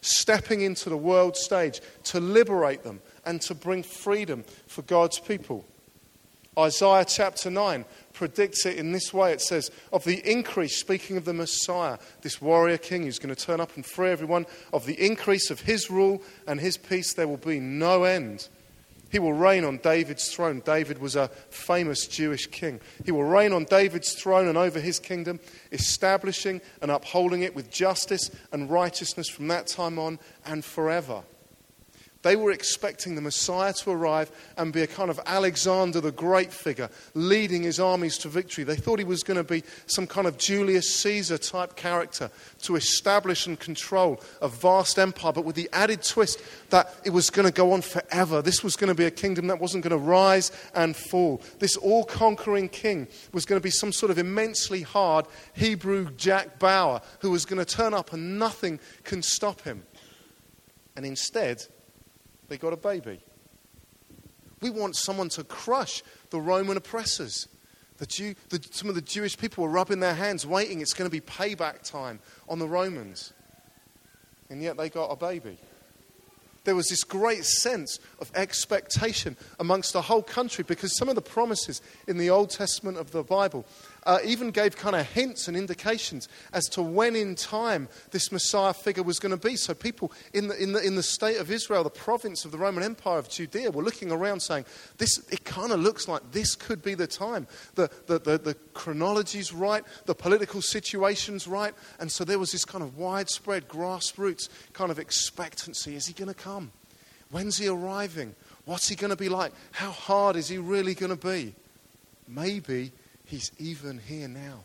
stepping 0.00 0.62
into 0.62 0.88
the 0.88 0.96
world 0.96 1.36
stage 1.36 1.80
to 2.04 2.20
liberate 2.20 2.82
them 2.82 3.00
and 3.24 3.40
to 3.42 3.54
bring 3.54 3.82
freedom 3.82 4.44
for 4.66 4.82
God's 4.82 5.18
people. 5.18 5.66
Isaiah 6.58 7.04
chapter 7.04 7.50
9 7.50 7.84
predicts 8.12 8.66
it 8.66 8.76
in 8.76 8.92
this 8.92 9.14
way. 9.14 9.32
It 9.32 9.40
says, 9.40 9.70
Of 9.92 10.04
the 10.04 10.18
increase, 10.30 10.76
speaking 10.76 11.16
of 11.16 11.24
the 11.24 11.32
Messiah, 11.32 11.98
this 12.22 12.42
warrior 12.42 12.76
king 12.76 13.04
who's 13.04 13.18
going 13.18 13.34
to 13.34 13.46
turn 13.46 13.60
up 13.60 13.76
and 13.76 13.86
free 13.86 14.10
everyone, 14.10 14.46
of 14.72 14.84
the 14.84 15.00
increase 15.04 15.50
of 15.50 15.60
his 15.60 15.90
rule 15.90 16.22
and 16.46 16.60
his 16.60 16.76
peace, 16.76 17.14
there 17.14 17.28
will 17.28 17.36
be 17.36 17.60
no 17.60 18.04
end. 18.04 18.48
He 19.10 19.18
will 19.18 19.32
reign 19.32 19.64
on 19.64 19.78
David's 19.78 20.32
throne. 20.32 20.62
David 20.64 20.98
was 20.98 21.16
a 21.16 21.28
famous 21.50 22.06
Jewish 22.06 22.46
king. 22.46 22.80
He 23.04 23.12
will 23.12 23.24
reign 23.24 23.52
on 23.52 23.64
David's 23.64 24.14
throne 24.14 24.48
and 24.48 24.56
over 24.56 24.80
his 24.80 24.98
kingdom, 24.98 25.40
establishing 25.72 26.60
and 26.80 26.90
upholding 26.90 27.42
it 27.42 27.54
with 27.54 27.70
justice 27.70 28.30
and 28.52 28.70
righteousness 28.70 29.28
from 29.28 29.48
that 29.48 29.66
time 29.66 29.98
on 29.98 30.18
and 30.46 30.64
forever. 30.64 31.22
They 32.22 32.36
were 32.36 32.52
expecting 32.52 33.14
the 33.14 33.22
Messiah 33.22 33.72
to 33.72 33.90
arrive 33.90 34.30
and 34.58 34.74
be 34.74 34.82
a 34.82 34.86
kind 34.86 35.10
of 35.10 35.18
Alexander 35.24 36.02
the 36.02 36.12
Great 36.12 36.52
figure, 36.52 36.90
leading 37.14 37.62
his 37.62 37.80
armies 37.80 38.18
to 38.18 38.28
victory. 38.28 38.62
They 38.62 38.76
thought 38.76 38.98
he 38.98 39.06
was 39.06 39.22
going 39.22 39.38
to 39.38 39.44
be 39.44 39.62
some 39.86 40.06
kind 40.06 40.26
of 40.26 40.36
Julius 40.36 40.94
Caesar 40.96 41.38
type 41.38 41.76
character 41.76 42.30
to 42.62 42.76
establish 42.76 43.46
and 43.46 43.58
control 43.58 44.20
a 44.42 44.48
vast 44.48 44.98
empire, 44.98 45.32
but 45.32 45.46
with 45.46 45.56
the 45.56 45.70
added 45.72 46.02
twist 46.02 46.42
that 46.68 46.94
it 47.04 47.10
was 47.10 47.30
going 47.30 47.46
to 47.46 47.52
go 47.52 47.72
on 47.72 47.80
forever. 47.80 48.42
This 48.42 48.62
was 48.62 48.76
going 48.76 48.88
to 48.88 48.94
be 48.94 49.06
a 49.06 49.10
kingdom 49.10 49.46
that 49.46 49.58
wasn't 49.58 49.82
going 49.82 49.98
to 49.98 50.04
rise 50.04 50.52
and 50.74 50.94
fall. 50.94 51.40
This 51.58 51.76
all 51.78 52.04
conquering 52.04 52.68
king 52.68 53.08
was 53.32 53.46
going 53.46 53.58
to 53.58 53.64
be 53.64 53.70
some 53.70 53.92
sort 53.92 54.10
of 54.10 54.18
immensely 54.18 54.82
hard 54.82 55.24
Hebrew 55.54 56.10
Jack 56.18 56.58
Bauer 56.58 57.00
who 57.20 57.30
was 57.30 57.46
going 57.46 57.64
to 57.64 57.76
turn 57.76 57.94
up 57.94 58.12
and 58.12 58.38
nothing 58.38 58.78
can 59.04 59.22
stop 59.22 59.62
him. 59.62 59.84
And 60.96 61.06
instead, 61.06 61.64
they 62.50 62.58
got 62.58 62.74
a 62.74 62.76
baby. 62.76 63.20
We 64.60 64.68
want 64.68 64.96
someone 64.96 65.30
to 65.30 65.44
crush 65.44 66.02
the 66.28 66.40
Roman 66.40 66.76
oppressors. 66.76 67.48
The 67.96 68.06
Jew, 68.06 68.34
the, 68.50 68.60
some 68.72 68.88
of 68.88 68.96
the 68.96 69.00
Jewish 69.00 69.38
people 69.38 69.64
were 69.64 69.70
rubbing 69.70 70.00
their 70.00 70.14
hands, 70.14 70.46
waiting. 70.46 70.80
It's 70.80 70.92
going 70.92 71.08
to 71.08 71.12
be 71.12 71.20
payback 71.20 71.88
time 71.88 72.18
on 72.48 72.58
the 72.58 72.66
Romans. 72.66 73.32
And 74.50 74.60
yet 74.62 74.76
they 74.76 74.90
got 74.90 75.06
a 75.06 75.16
baby. 75.16 75.58
There 76.64 76.74
was 76.74 76.88
this 76.88 77.04
great 77.04 77.44
sense 77.44 78.00
of 78.20 78.30
expectation 78.34 79.36
amongst 79.58 79.92
the 79.92 80.02
whole 80.02 80.22
country 80.22 80.64
because 80.66 80.96
some 80.98 81.08
of 81.08 81.14
the 81.14 81.22
promises 81.22 81.80
in 82.08 82.18
the 82.18 82.30
Old 82.30 82.50
Testament 82.50 82.98
of 82.98 83.12
the 83.12 83.22
Bible 83.22 83.64
uh, 84.04 84.18
even 84.24 84.50
gave 84.50 84.76
kind 84.76 84.96
of 84.96 85.06
hints 85.06 85.48
and 85.48 85.56
indications 85.56 86.28
as 86.52 86.64
to 86.70 86.82
when 86.82 87.16
in 87.16 87.34
time 87.34 87.88
this 88.10 88.32
Messiah 88.32 88.72
figure 88.72 89.02
was 89.02 89.18
going 89.18 89.36
to 89.36 89.48
be. 89.48 89.56
So 89.56 89.74
people 89.74 90.12
in 90.32 90.48
the, 90.48 90.62
in, 90.62 90.72
the, 90.72 90.80
in 90.84 90.96
the 90.96 91.02
state 91.02 91.38
of 91.38 91.50
Israel, 91.50 91.84
the 91.84 91.90
province 91.90 92.44
of 92.44 92.52
the 92.52 92.58
Roman 92.58 92.82
Empire 92.82 93.18
of 93.18 93.28
Judea, 93.28 93.70
were 93.70 93.82
looking 93.82 94.10
around 94.10 94.40
saying, 94.40 94.64
this, 94.98 95.18
it 95.30 95.44
kind 95.44 95.72
of 95.72 95.80
looks 95.80 96.08
like 96.08 96.32
this 96.32 96.54
could 96.54 96.82
be 96.82 96.94
the 96.94 97.06
time. 97.06 97.46
The, 97.74 97.90
the, 98.06 98.18
the, 98.18 98.38
the 98.38 98.54
chronology's 98.74 99.52
right, 99.52 99.84
the 100.06 100.14
political 100.14 100.62
situation's 100.62 101.46
right. 101.46 101.74
And 101.98 102.10
so 102.10 102.24
there 102.24 102.38
was 102.38 102.52
this 102.52 102.64
kind 102.64 102.82
of 102.82 102.96
widespread 102.96 103.68
grassroots 103.68 104.48
kind 104.72 104.90
of 104.90 104.98
expectancy. 104.98 105.94
Is 105.94 106.06
he 106.06 106.14
going 106.14 106.28
to 106.28 106.34
come? 106.34 106.72
When's 107.30 107.58
he 107.58 107.68
arriving? 107.68 108.34
What's 108.64 108.88
he 108.88 108.96
going 108.96 109.10
to 109.10 109.16
be 109.16 109.28
like? 109.28 109.52
How 109.72 109.90
hard 109.90 110.36
is 110.36 110.48
he 110.48 110.58
really 110.58 110.94
going 110.94 111.16
to 111.16 111.28
be? 111.28 111.54
Maybe 112.26 112.92
He's 113.30 113.52
even 113.58 114.00
here 114.00 114.26
now. 114.26 114.64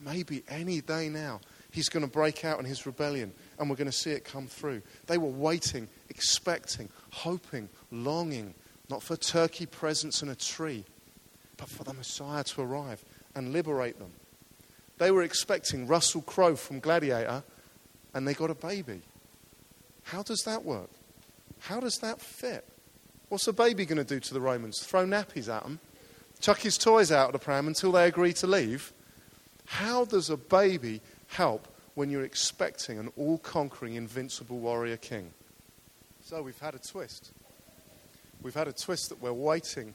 Maybe 0.00 0.42
any 0.48 0.80
day 0.80 1.08
now, 1.08 1.40
he's 1.70 1.88
going 1.88 2.04
to 2.04 2.10
break 2.10 2.44
out 2.44 2.58
in 2.58 2.64
his 2.64 2.86
rebellion 2.86 3.32
and 3.56 3.70
we're 3.70 3.76
going 3.76 3.86
to 3.86 3.92
see 3.92 4.10
it 4.10 4.24
come 4.24 4.48
through. 4.48 4.82
They 5.06 5.16
were 5.16 5.28
waiting, 5.28 5.86
expecting, 6.08 6.88
hoping, 7.12 7.68
longing, 7.92 8.54
not 8.90 9.04
for 9.04 9.16
turkey 9.16 9.66
presents 9.66 10.22
and 10.22 10.32
a 10.32 10.34
tree, 10.34 10.84
but 11.56 11.68
for 11.68 11.84
the 11.84 11.94
Messiah 11.94 12.42
to 12.42 12.62
arrive 12.62 13.04
and 13.36 13.52
liberate 13.52 14.00
them. 14.00 14.10
They 14.98 15.12
were 15.12 15.22
expecting 15.22 15.86
Russell 15.86 16.22
Crowe 16.22 16.56
from 16.56 16.80
Gladiator 16.80 17.44
and 18.12 18.26
they 18.26 18.34
got 18.34 18.50
a 18.50 18.56
baby. 18.56 19.02
How 20.02 20.24
does 20.24 20.42
that 20.46 20.64
work? 20.64 20.90
How 21.60 21.78
does 21.78 21.98
that 21.98 22.20
fit? 22.20 22.66
What's 23.28 23.46
a 23.46 23.52
baby 23.52 23.86
going 23.86 23.98
to 23.98 24.04
do 24.04 24.18
to 24.18 24.34
the 24.34 24.40
Romans? 24.40 24.80
Throw 24.80 25.06
nappies 25.06 25.48
at 25.48 25.62
them? 25.62 25.78
Chuck 26.44 26.60
his 26.60 26.76
toys 26.76 27.10
out 27.10 27.28
of 27.28 27.32
the 27.32 27.38
pram 27.38 27.66
until 27.66 27.90
they 27.90 28.06
agree 28.06 28.34
to 28.34 28.46
leave. 28.46 28.92
How 29.64 30.04
does 30.04 30.28
a 30.28 30.36
baby 30.36 31.00
help 31.28 31.66
when 31.94 32.10
you're 32.10 32.24
expecting 32.24 32.98
an 32.98 33.10
all 33.16 33.38
conquering, 33.38 33.94
invincible 33.94 34.58
warrior 34.58 34.98
king? 34.98 35.32
So 36.22 36.42
we've 36.42 36.58
had 36.58 36.74
a 36.74 36.78
twist. 36.78 37.32
We've 38.42 38.54
had 38.54 38.68
a 38.68 38.74
twist 38.74 39.08
that 39.08 39.22
we're 39.22 39.32
waiting 39.32 39.94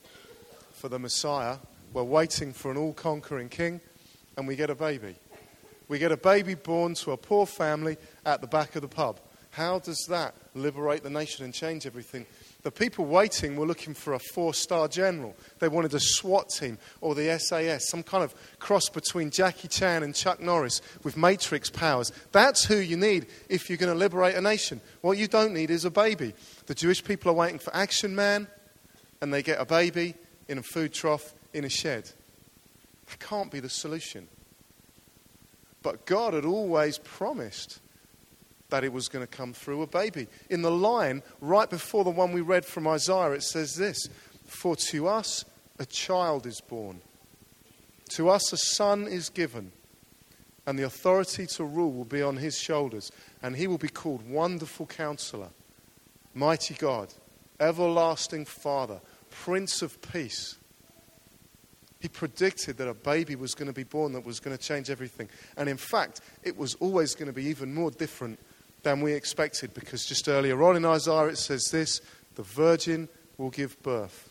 for 0.74 0.90
the 0.90 0.98
Messiah, 0.98 1.58
we're 1.94 2.02
waiting 2.02 2.52
for 2.52 2.72
an 2.72 2.78
all 2.78 2.94
conquering 2.94 3.50
king, 3.50 3.80
and 4.36 4.48
we 4.48 4.56
get 4.56 4.72
a 4.72 4.76
baby. 4.76 5.18
We 5.88 6.00
get 6.00 6.12
a 6.12 6.18
baby 6.18 6.56
born 6.56 6.96
to 6.96 7.12
a 7.12 7.18
poor 7.18 7.46
family 7.46 7.98
at 8.26 8.42
the 8.42 8.48
back 8.48 8.76
of 8.76 8.82
the 8.82 8.88
pub. 8.88 9.20
How 9.52 9.78
does 9.78 10.04
that 10.10 10.34
liberate 10.56 11.04
the 11.04 11.12
nation 11.12 11.46
and 11.46 11.54
change 11.54 11.86
everything? 11.86 12.26
The 12.62 12.72
people 12.72 13.06
waiting 13.06 13.56
were 13.56 13.66
looking 13.66 13.94
for 13.94 14.14
a 14.14 14.20
four 14.20 14.54
star 14.54 14.90
general. 14.90 15.34
They 15.60 15.70
wanted 15.70 15.94
a 15.94 16.00
SWAT 16.00 16.50
team 16.50 16.78
or 17.00 17.16
the 17.16 17.40
SAS, 17.40 17.88
some 17.90 18.04
kind 18.04 18.22
of 18.24 18.36
cross 18.60 18.90
between 18.90 19.32
Jackie 19.32 19.70
Chan 19.70 20.04
and 20.04 20.14
Chuck 20.14 20.42
Norris 20.42 20.82
with 21.04 21.16
Matrix 21.16 21.70
powers. 21.70 22.12
That's 22.34 22.66
who 22.66 22.76
you 22.76 22.98
need 22.98 23.28
if 23.48 23.70
you're 23.70 23.78
going 23.78 23.94
to 23.94 23.98
liberate 23.98 24.36
a 24.36 24.42
nation. 24.42 24.82
What 25.02 25.18
you 25.18 25.28
don't 25.28 25.54
need 25.54 25.72
is 25.72 25.86
a 25.86 25.92
baby. 25.92 26.34
The 26.66 26.76
Jewish 26.76 27.02
people 27.02 27.32
are 27.32 27.36
waiting 27.36 27.60
for 27.60 27.74
Action 27.74 28.14
Man, 28.14 28.48
and 29.22 29.34
they 29.34 29.42
get 29.42 29.62
a 29.62 29.66
baby 29.66 30.16
in 30.50 30.58
a 30.58 30.64
food 30.64 30.94
trough 30.94 31.34
in 31.54 31.64
a 31.64 31.70
shed. 31.70 32.12
That 33.10 33.20
can't 33.20 33.52
be 33.52 33.62
the 33.62 33.70
solution. 33.70 34.28
But 35.82 36.06
God 36.06 36.34
had 36.34 36.44
always 36.44 36.98
promised 36.98 37.80
that 38.70 38.84
it 38.84 38.94
was 38.94 39.08
going 39.08 39.26
to 39.26 39.38
come 39.38 39.54
through 39.54 39.82
a 39.82 39.88
baby. 39.88 40.28
In 40.50 40.62
the 40.62 40.72
line 40.72 41.22
right 41.42 41.70
before 41.70 42.04
the 42.04 42.10
one 42.10 42.32
we 42.32 42.42
read 42.42 42.66
from 42.66 42.88
Isaiah, 42.88 43.32
it 43.32 43.44
says 43.44 43.76
this 43.76 44.10
For 44.46 44.76
to 44.76 45.08
us 45.08 45.46
a 45.78 45.86
child 45.86 46.46
is 46.46 46.62
born, 46.62 47.02
to 48.12 48.30
us 48.30 48.52
a 48.54 48.58
son 48.58 49.08
is 49.08 49.30
given, 49.30 49.72
and 50.66 50.78
the 50.78 50.84
authority 50.84 51.48
to 51.48 51.64
rule 51.64 51.92
will 51.92 52.06
be 52.06 52.22
on 52.22 52.38
his 52.38 52.58
shoulders, 52.58 53.12
and 53.42 53.56
he 53.56 53.68
will 53.68 53.78
be 53.78 53.90
called 53.90 54.28
Wonderful 54.30 54.86
Counselor, 54.86 55.50
Mighty 56.34 56.76
God, 56.76 57.14
Everlasting 57.60 58.46
Father, 58.46 59.02
Prince 59.32 59.82
of 59.82 60.02
Peace. 60.02 60.58
He 62.00 62.08
predicted 62.08 62.78
that 62.78 62.88
a 62.88 62.94
baby 62.94 63.36
was 63.36 63.54
going 63.54 63.68
to 63.68 63.74
be 63.74 63.84
born 63.84 64.14
that 64.14 64.26
was 64.26 64.40
going 64.40 64.56
to 64.56 64.64
change 64.64 64.90
everything. 64.90 65.28
And 65.58 65.68
in 65.68 65.76
fact, 65.76 66.22
it 66.44 66.56
was 66.56 66.76
always 66.76 67.14
going 67.14 67.28
to 67.28 67.34
be 67.34 67.46
even 67.46 67.74
more 67.74 67.92
different 67.92 68.40
than 68.84 69.02
we 69.02 69.14
expected 69.14 69.74
because 69.74 70.06
just 70.06 70.28
earlier 70.28 70.62
on 70.64 70.76
in 70.76 70.86
Isaiah 70.86 71.28
it 71.28 71.38
says 71.38 71.70
this 71.72 72.02
the 72.36 72.44
virgin 72.44 73.10
will 73.38 73.50
give 73.50 73.82
birth. 73.84 74.30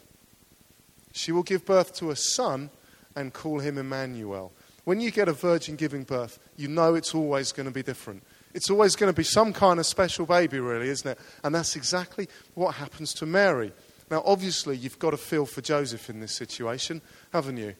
She 1.12 1.32
will 1.32 1.42
give 1.42 1.64
birth 1.64 1.94
to 1.96 2.10
a 2.10 2.16
son 2.16 2.70
and 3.16 3.32
call 3.32 3.58
him 3.58 3.78
Emmanuel. 3.78 4.52
When 4.84 5.00
you 5.00 5.10
get 5.10 5.28
a 5.28 5.32
virgin 5.32 5.76
giving 5.76 6.04
birth, 6.04 6.38
you 6.56 6.68
know 6.68 6.94
it's 6.94 7.14
always 7.14 7.52
going 7.52 7.66
to 7.66 7.72
be 7.72 7.82
different. 7.82 8.22
It's 8.54 8.70
always 8.70 8.96
going 8.96 9.12
to 9.12 9.16
be 9.16 9.24
some 9.24 9.52
kind 9.52 9.78
of 9.78 9.86
special 9.86 10.24
baby, 10.24 10.60
really, 10.60 10.88
isn't 10.88 11.10
it? 11.10 11.18
And 11.44 11.54
that's 11.54 11.76
exactly 11.76 12.28
what 12.54 12.74
happens 12.76 13.12
to 13.14 13.26
Mary. 13.26 13.72
Now, 14.10 14.22
obviously, 14.24 14.76
you've 14.76 14.98
got 14.98 15.10
to 15.10 15.18
feel 15.18 15.44
for 15.44 15.60
Joseph 15.60 16.08
in 16.08 16.20
this 16.20 16.34
situation, 16.34 17.02
haven't 17.32 17.58
you? 17.58 17.74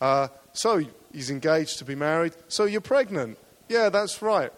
Uh, 0.00 0.28
so, 0.52 0.82
he's 1.12 1.30
engaged 1.30 1.78
to 1.78 1.84
be 1.84 1.94
married. 1.94 2.34
So, 2.48 2.64
you're 2.64 2.82
pregnant. 2.82 3.38
Yeah, 3.68 3.88
that's 3.88 4.20
right. 4.20 4.52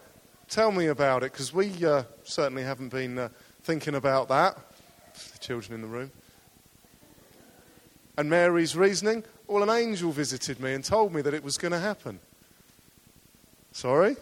Tell 0.49 0.71
me 0.71 0.87
about 0.87 1.23
it, 1.23 1.31
because 1.31 1.53
we 1.53 1.85
uh, 1.85 2.03
certainly 2.23 2.63
haven't 2.63 2.89
been 2.89 3.17
uh, 3.17 3.29
thinking 3.63 3.95
about 3.95 4.29
that. 4.29 4.57
The 5.33 5.39
children 5.39 5.73
in 5.75 5.81
the 5.81 5.87
room. 5.87 6.11
And 8.17 8.29
Mary's 8.29 8.75
reasoning? 8.75 9.23
Well, 9.47 9.63
an 9.63 9.69
angel 9.69 10.11
visited 10.11 10.59
me 10.59 10.73
and 10.73 10.83
told 10.83 11.13
me 11.13 11.21
that 11.21 11.33
it 11.33 11.43
was 11.43 11.57
going 11.57 11.71
to 11.71 11.79
happen. 11.79 12.19
Sorry? 13.71 14.15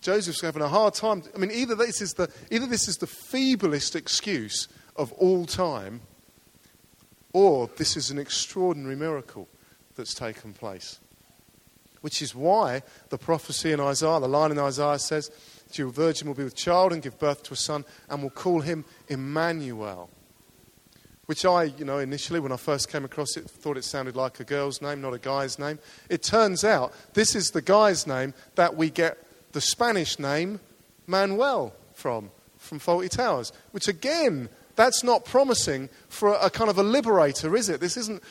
Joseph's 0.00 0.40
having 0.40 0.62
a 0.62 0.68
hard 0.68 0.94
time. 0.94 1.22
I 1.34 1.38
mean, 1.38 1.50
either 1.50 1.74
this 1.74 2.00
is 2.00 2.14
the, 2.14 2.30
either 2.50 2.66
this 2.66 2.88
is 2.88 2.98
the 2.98 3.06
feeblest 3.06 3.96
excuse 3.96 4.68
of 4.96 5.12
all 5.14 5.44
time, 5.44 6.00
or 7.32 7.68
this 7.76 7.96
is 7.96 8.10
an 8.10 8.18
extraordinary 8.18 8.96
miracle 8.96 9.48
that's 9.96 10.14
taken 10.14 10.52
place. 10.52 11.00
Which 12.00 12.22
is 12.22 12.34
why 12.34 12.82
the 13.10 13.18
prophecy 13.18 13.72
in 13.72 13.80
Isaiah, 13.80 14.20
the 14.20 14.28
line 14.28 14.50
in 14.50 14.58
Isaiah 14.58 14.98
says, 14.98 15.30
Your 15.74 15.90
virgin 15.90 16.28
will 16.28 16.34
be 16.34 16.44
with 16.44 16.56
child 16.56 16.92
and 16.92 17.02
give 17.02 17.18
birth 17.18 17.42
to 17.44 17.54
a 17.54 17.56
son, 17.56 17.84
and 18.08 18.22
will 18.22 18.30
call 18.30 18.60
him 18.60 18.84
Emmanuel 19.08 20.10
which 21.30 21.44
I, 21.44 21.62
you 21.62 21.84
know, 21.84 21.98
initially 21.98 22.40
when 22.40 22.50
I 22.50 22.56
first 22.56 22.90
came 22.90 23.04
across 23.04 23.36
it, 23.36 23.48
thought 23.48 23.76
it 23.76 23.84
sounded 23.84 24.16
like 24.16 24.40
a 24.40 24.44
girl's 24.44 24.82
name, 24.82 25.00
not 25.00 25.14
a 25.14 25.18
guy's 25.20 25.60
name. 25.60 25.78
It 26.08 26.24
turns 26.24 26.64
out 26.64 26.92
this 27.14 27.36
is 27.36 27.52
the 27.52 27.62
guy's 27.62 28.04
name 28.04 28.34
that 28.56 28.74
we 28.74 28.90
get 28.90 29.16
the 29.52 29.60
Spanish 29.60 30.18
name 30.18 30.58
Manuel 31.06 31.72
from, 31.94 32.32
from 32.56 32.80
Fawlty 32.80 33.08
Towers, 33.08 33.52
which 33.70 33.86
again, 33.86 34.48
that's 34.76 35.02
not 35.02 35.24
promising 35.24 35.88
for 36.08 36.34
a, 36.40 36.50
kind 36.50 36.70
of 36.70 36.78
a 36.78 36.82
liberator, 36.82 37.56
is 37.56 37.68
it? 37.68 37.80
This 37.80 37.96
isn't 37.96 38.22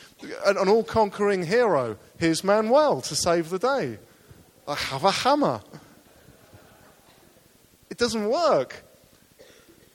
an, 0.46 0.56
an 0.56 0.68
all 0.68 0.84
conquering 0.84 1.44
hero. 1.44 1.96
Here's 2.18 2.42
Manuel 2.42 3.00
to 3.02 3.14
save 3.14 3.50
the 3.50 3.58
day. 3.58 3.98
I 4.66 4.74
have 4.74 5.04
a 5.04 5.10
hammer. 5.10 5.60
It 7.90 7.98
doesn't 7.98 8.28
work. 8.28 8.84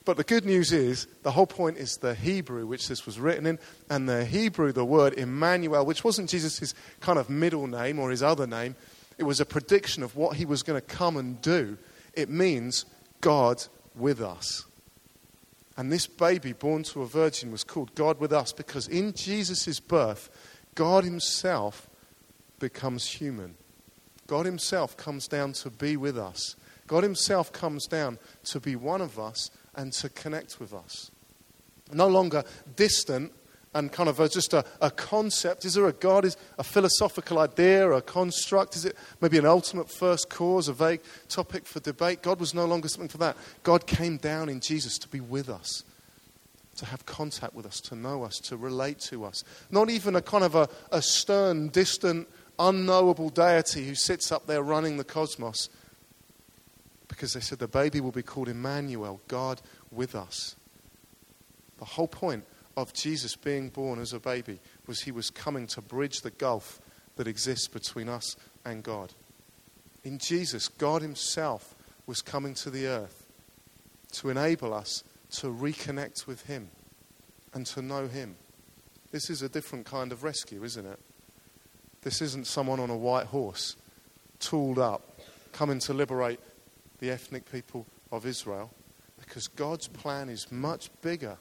But 0.05 0.17
the 0.17 0.23
good 0.23 0.45
news 0.45 0.71
is, 0.71 1.07
the 1.23 1.31
whole 1.31 1.47
point 1.47 1.77
is 1.77 1.97
the 1.97 2.13
Hebrew 2.13 2.67
which 2.67 2.87
this 2.87 3.07
was 3.07 3.19
written 3.19 3.47
in, 3.47 3.59
and 3.89 4.07
the 4.07 4.23
Hebrew, 4.23 4.71
the 4.71 4.85
word 4.85 5.13
Emmanuel, 5.13 5.85
which 5.85 6.03
wasn't 6.03 6.29
Jesus' 6.29 6.75
kind 6.99 7.17
of 7.17 7.29
middle 7.29 7.65
name 7.65 7.97
or 7.99 8.11
his 8.11 8.21
other 8.21 8.45
name, 8.45 8.75
it 9.17 9.23
was 9.23 9.39
a 9.39 9.45
prediction 9.45 10.03
of 10.03 10.15
what 10.15 10.37
he 10.37 10.45
was 10.45 10.61
going 10.61 10.79
to 10.79 10.85
come 10.85 11.17
and 11.17 11.41
do. 11.41 11.77
It 12.13 12.29
means 12.29 12.85
God 13.21 13.63
with 13.95 14.21
us. 14.21 14.65
And 15.77 15.91
this 15.91 16.07
baby 16.07 16.53
born 16.53 16.83
to 16.83 17.01
a 17.01 17.07
virgin 17.07 17.51
was 17.51 17.63
called 17.63 17.93
God 17.95 18.19
with 18.19 18.31
us 18.31 18.53
because 18.53 18.87
in 18.87 19.13
Jesus' 19.13 19.79
birth, 19.79 20.29
God 20.73 21.03
Himself 21.03 21.89
becomes 22.59 23.05
human. 23.07 23.55
God 24.27 24.45
Himself 24.45 24.95
comes 24.95 25.27
down 25.27 25.53
to 25.53 25.69
be 25.69 25.97
with 25.97 26.17
us. 26.17 26.55
God 26.87 27.03
Himself 27.03 27.51
comes 27.51 27.87
down 27.87 28.19
to 28.45 28.59
be 28.59 28.75
one 28.75 29.01
of 29.01 29.19
us 29.19 29.51
and 29.75 29.91
to 29.93 30.09
connect 30.09 30.59
with 30.59 30.73
us. 30.73 31.11
No 31.91 32.07
longer 32.07 32.43
distant 32.75 33.33
and 33.75 33.91
kind 33.91 34.07
of 34.07 34.21
a, 34.21 34.29
just 34.29 34.53
a, 34.53 34.63
a, 34.79 34.89
concept. 34.89 35.65
Is 35.65 35.73
there 35.73 35.85
a 35.85 35.93
God? 35.93 36.23
Is 36.23 36.37
a 36.57 36.63
philosophical 36.63 37.39
idea, 37.39 37.91
a 37.91 38.01
construct? 38.01 38.77
Is 38.77 38.85
it 38.85 38.95
maybe 39.19 39.37
an 39.37 39.45
ultimate 39.45 39.91
first 39.91 40.29
cause, 40.29 40.69
a 40.69 40.73
vague 40.73 41.01
topic 41.27 41.65
for 41.65 41.81
debate? 41.81 42.23
God 42.23 42.39
was 42.39 42.53
no 42.53 42.65
longer 42.65 42.87
something 42.87 43.09
for 43.09 43.17
that. 43.17 43.35
God 43.63 43.85
came 43.85 44.15
down 44.15 44.47
in 44.47 44.61
Jesus 44.61 44.97
to 44.99 45.09
be 45.09 45.19
with 45.19 45.49
us, 45.49 45.83
to 46.77 46.85
have 46.85 47.05
contact 47.05 47.53
with 47.53 47.65
us, 47.65 47.81
to 47.81 47.95
know 47.95 48.23
us, 48.23 48.39
to 48.39 48.55
relate 48.55 48.99
to 49.01 49.25
us. 49.25 49.43
Not 49.69 49.89
even 49.89 50.15
a 50.15 50.21
kind 50.21 50.45
of 50.45 50.55
a, 50.55 50.69
a 50.93 51.01
stern, 51.01 51.67
distant, 51.67 52.29
unknowable 52.57 53.29
deity 53.29 53.85
who 53.85 53.95
sits 53.95 54.31
up 54.31 54.47
there 54.47 54.63
running 54.63 54.95
the 54.95 55.03
cosmos, 55.03 55.67
because 57.09 57.33
they 57.33 57.41
said 57.41 57.59
the 57.59 57.67
baby 57.67 57.99
will 57.99 58.13
be 58.13 58.23
called 58.23 58.47
Emmanuel, 58.47 59.19
God 59.27 59.61
with 59.91 60.15
us. 60.15 60.55
The 61.77 61.83
whole 61.83 62.07
point 62.07 62.45
of 62.77 62.93
Jesus 62.93 63.35
being 63.35 63.69
born 63.69 63.99
as 63.99 64.13
a 64.13 64.19
baby 64.19 64.59
was 64.87 65.01
he 65.01 65.11
was 65.11 65.29
coming 65.29 65.67
to 65.67 65.81
bridge 65.81 66.21
the 66.21 66.31
gulf 66.31 66.79
that 67.15 67.27
exists 67.27 67.67
between 67.67 68.09
us 68.09 68.35
and 68.65 68.83
God. 68.83 69.13
In 70.03 70.17
Jesus, 70.17 70.67
God 70.67 71.01
Himself 71.01 71.75
was 72.05 72.21
coming 72.21 72.53
to 72.55 72.69
the 72.69 72.87
earth 72.87 73.27
to 74.13 74.29
enable 74.29 74.73
us 74.73 75.03
to 75.31 75.47
reconnect 75.47 76.27
with 76.27 76.45
Him 76.45 76.69
and 77.53 77.65
to 77.67 77.81
know 77.81 78.07
Him. 78.07 78.35
This 79.11 79.29
is 79.29 79.41
a 79.41 79.49
different 79.49 79.85
kind 79.85 80.11
of 80.11 80.23
rescue, 80.23 80.63
isn't 80.63 80.85
it? 80.85 80.99
This 82.01 82.21
isn't 82.21 82.45
someone 82.45 82.79
on 82.79 82.89
a 82.89 82.97
white 82.97 83.27
horse, 83.27 83.75
tooled 84.39 84.77
up, 84.77 85.19
coming 85.51 85.79
to 85.79 85.93
liberate 85.93 86.39
the 86.99 87.09
ethnic 87.09 87.49
people 87.51 87.87
of 88.11 88.25
Israel 88.25 88.71
because 89.17 89.47
God's 89.47 89.87
plan 89.87 90.29
is 90.29 90.51
much 90.51 90.89
bigger 91.01 91.37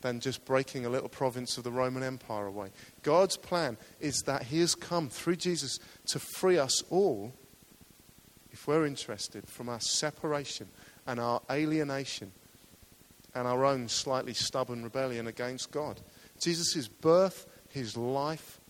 than 0.00 0.20
just 0.20 0.44
breaking 0.44 0.86
a 0.86 0.90
little 0.90 1.08
province 1.08 1.58
of 1.58 1.64
the 1.64 1.70
Roman 1.70 2.02
Empire 2.02 2.46
away. 2.46 2.68
God's 3.02 3.36
plan 3.36 3.76
is 4.00 4.22
that 4.26 4.44
He 4.44 4.60
has 4.60 4.74
come 4.74 5.08
through 5.08 5.36
Jesus 5.36 5.78
to 6.06 6.18
free 6.18 6.58
us 6.58 6.82
all, 6.90 7.32
if 8.50 8.66
we're 8.66 8.86
interested, 8.86 9.46
from 9.46 9.68
our 9.68 9.80
separation 9.80 10.68
and 11.06 11.20
our 11.20 11.42
alienation 11.50 12.32
and 13.34 13.46
our 13.46 13.64
own 13.64 13.88
slightly 13.88 14.34
stubborn 14.34 14.82
rebellion 14.82 15.26
against 15.26 15.70
God. 15.70 16.00
Jesus' 16.40 16.88
birth, 16.88 17.46
His 17.68 17.96
life, 17.96 18.60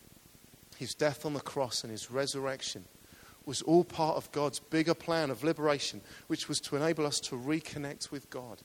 His 0.77 0.95
death 0.95 1.25
on 1.25 1.35
the 1.35 1.41
cross, 1.41 1.83
and 1.83 1.91
His 1.91 2.11
resurrection 2.11 2.85
was 3.47 3.63
all 3.63 3.85
part 3.85 4.17
of 4.17 4.31
God's 4.33 4.61
bigger 4.61 4.95
plan 4.95 5.31
of 5.31 5.43
liberation, 5.43 6.01
which 6.27 6.49
was 6.49 6.61
to 6.61 6.77
enable 6.77 7.07
us 7.07 7.19
to 7.21 7.37
reconnect 7.37 8.11
with 8.11 8.29
God. 8.31 8.61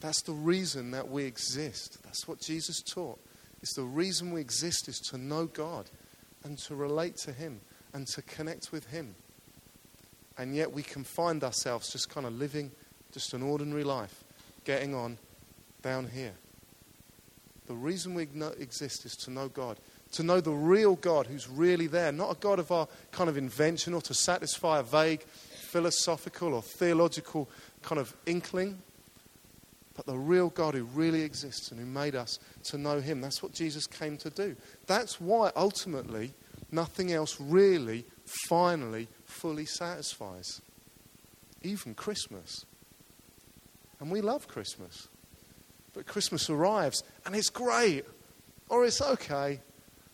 That's 0.00 0.22
the 0.22 0.32
reason 0.32 0.90
that 0.90 1.08
we 1.08 1.24
exist. 1.24 2.02
That's 2.02 2.28
what 2.28 2.40
Jesus 2.40 2.82
taught. 2.82 3.18
It's 3.62 3.74
the 3.74 3.82
reason 3.82 4.32
we 4.32 4.40
exist 4.40 4.88
is 4.88 4.98
to 5.10 5.18
know 5.18 5.46
God 5.46 5.90
and 6.44 6.58
to 6.58 6.74
relate 6.74 7.16
to 7.18 7.32
Him 7.32 7.60
and 7.92 8.06
to 8.08 8.22
connect 8.22 8.72
with 8.72 8.86
Him. 8.86 9.14
And 10.38 10.54
yet 10.54 10.72
we 10.72 10.82
can 10.82 11.02
find 11.02 11.42
ourselves 11.42 11.90
just 11.90 12.10
kind 12.10 12.26
of 12.26 12.34
living 12.34 12.70
just 13.12 13.32
an 13.32 13.42
ordinary 13.42 13.84
life, 13.84 14.24
getting 14.64 14.94
on 14.94 15.16
down 15.82 16.08
here. 16.08 16.34
The 17.66 17.74
reason 17.74 18.14
we 18.14 18.28
exist 18.58 19.06
is 19.06 19.16
to 19.16 19.30
know 19.30 19.48
God 19.48 19.78
to 20.12 20.22
know 20.22 20.40
the 20.40 20.52
real 20.52 20.96
God 20.96 21.26
who's 21.26 21.48
really 21.48 21.86
there, 21.86 22.12
not 22.12 22.30
a 22.30 22.40
God 22.40 22.58
of 22.58 22.70
our 22.70 22.88
kind 23.10 23.28
of 23.28 23.36
invention 23.36 23.94
or 23.94 24.00
to 24.02 24.14
satisfy 24.14 24.78
a 24.78 24.82
vague 24.82 25.22
philosophical 25.22 26.54
or 26.54 26.62
theological 26.62 27.48
kind 27.82 28.00
of 28.00 28.14
inkling, 28.26 28.78
but 29.96 30.06
the 30.06 30.16
real 30.16 30.50
God 30.50 30.74
who 30.74 30.84
really 30.84 31.22
exists 31.22 31.70
and 31.70 31.80
who 31.80 31.86
made 31.86 32.14
us 32.14 32.38
to 32.64 32.78
know 32.78 33.00
Him. 33.00 33.20
That's 33.20 33.42
what 33.42 33.52
Jesus 33.52 33.86
came 33.86 34.18
to 34.18 34.30
do. 34.30 34.54
That's 34.86 35.20
why 35.20 35.50
ultimately 35.56 36.34
nothing 36.70 37.12
else 37.12 37.40
really, 37.40 38.04
finally, 38.48 39.08
fully 39.24 39.64
satisfies. 39.64 40.60
Even 41.62 41.94
Christmas. 41.94 42.66
And 43.98 44.10
we 44.10 44.20
love 44.20 44.46
Christmas. 44.46 45.08
But 45.94 46.06
Christmas 46.06 46.50
arrives 46.50 47.02
and 47.24 47.34
it's 47.34 47.48
great, 47.48 48.04
or 48.68 48.84
it's 48.84 49.00
okay, 49.00 49.60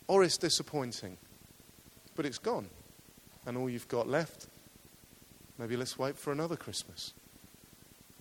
or 0.07 0.23
it's 0.23 0.37
disappointing. 0.39 1.17
But 2.15 2.25
it's 2.25 2.39
gone. 2.39 2.69
And 3.45 3.57
all 3.57 3.69
you've 3.69 3.89
got 3.89 4.09
left, 4.09 4.47
maybe 5.59 5.77
let's 5.77 5.99
wait 5.99 6.17
for 6.17 6.31
another 6.31 6.55
Christmas. 6.55 7.13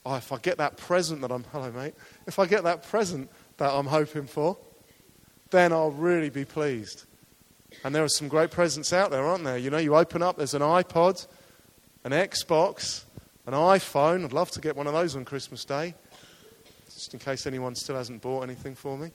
Oh, 0.06 0.16
if 0.16 0.32
I 0.32 0.38
get 0.38 0.58
that 0.58 0.78
present 0.78 1.22
that 1.22 1.32
I'm, 1.32 1.44
hello 1.52 1.72
mate, 1.72 1.94
if 2.26 2.40
I 2.40 2.46
get 2.48 2.64
that 2.64 2.84
present 2.84 3.30
that 3.58 3.72
I'm 3.72 3.86
hoping 3.86 4.26
for, 4.26 4.58
then 5.52 5.72
I'll 5.72 5.92
really 5.92 6.30
be 6.30 6.46
pleased. 6.46 7.06
And 7.84 7.94
there 7.94 8.04
are 8.04 8.10
some 8.10 8.28
great 8.28 8.52
presents 8.52 8.94
out 8.94 9.12
there, 9.12 9.24
aren't 9.24 9.44
there? 9.44 9.58
You 9.58 9.70
know, 9.70 9.78
you 9.78 9.96
open 9.96 10.24
up, 10.24 10.38
there's 10.38 10.54
an 10.54 10.62
iPod, 10.62 11.28
an 12.04 12.12
Xbox, 12.12 13.04
an 13.46 13.54
iPhone. 13.54 14.26
I'd 14.26 14.34
love 14.34 14.52
to 14.52 14.62
get 14.62 14.76
one 14.76 14.88
of 14.88 14.94
those 14.94 15.16
on 15.16 15.24
Christmas 15.24 15.66
Day, 15.66 15.94
just 16.94 17.14
in 17.14 17.20
case 17.20 17.46
anyone 17.46 17.76
still 17.76 17.96
hasn't 17.96 18.22
bought 18.22 18.42
anything 18.42 18.76
for 18.76 18.98
me. 18.98 19.12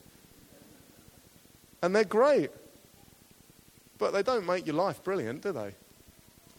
And 1.83 1.95
they're 1.95 2.05
great. 2.05 2.51
But 3.99 4.13
they 4.13 4.23
don't 4.23 4.47
make 4.47 4.67
your 4.67 4.77
life 4.77 5.03
brilliant, 5.03 5.43
do 5.43 5.53
they? 5.53 5.75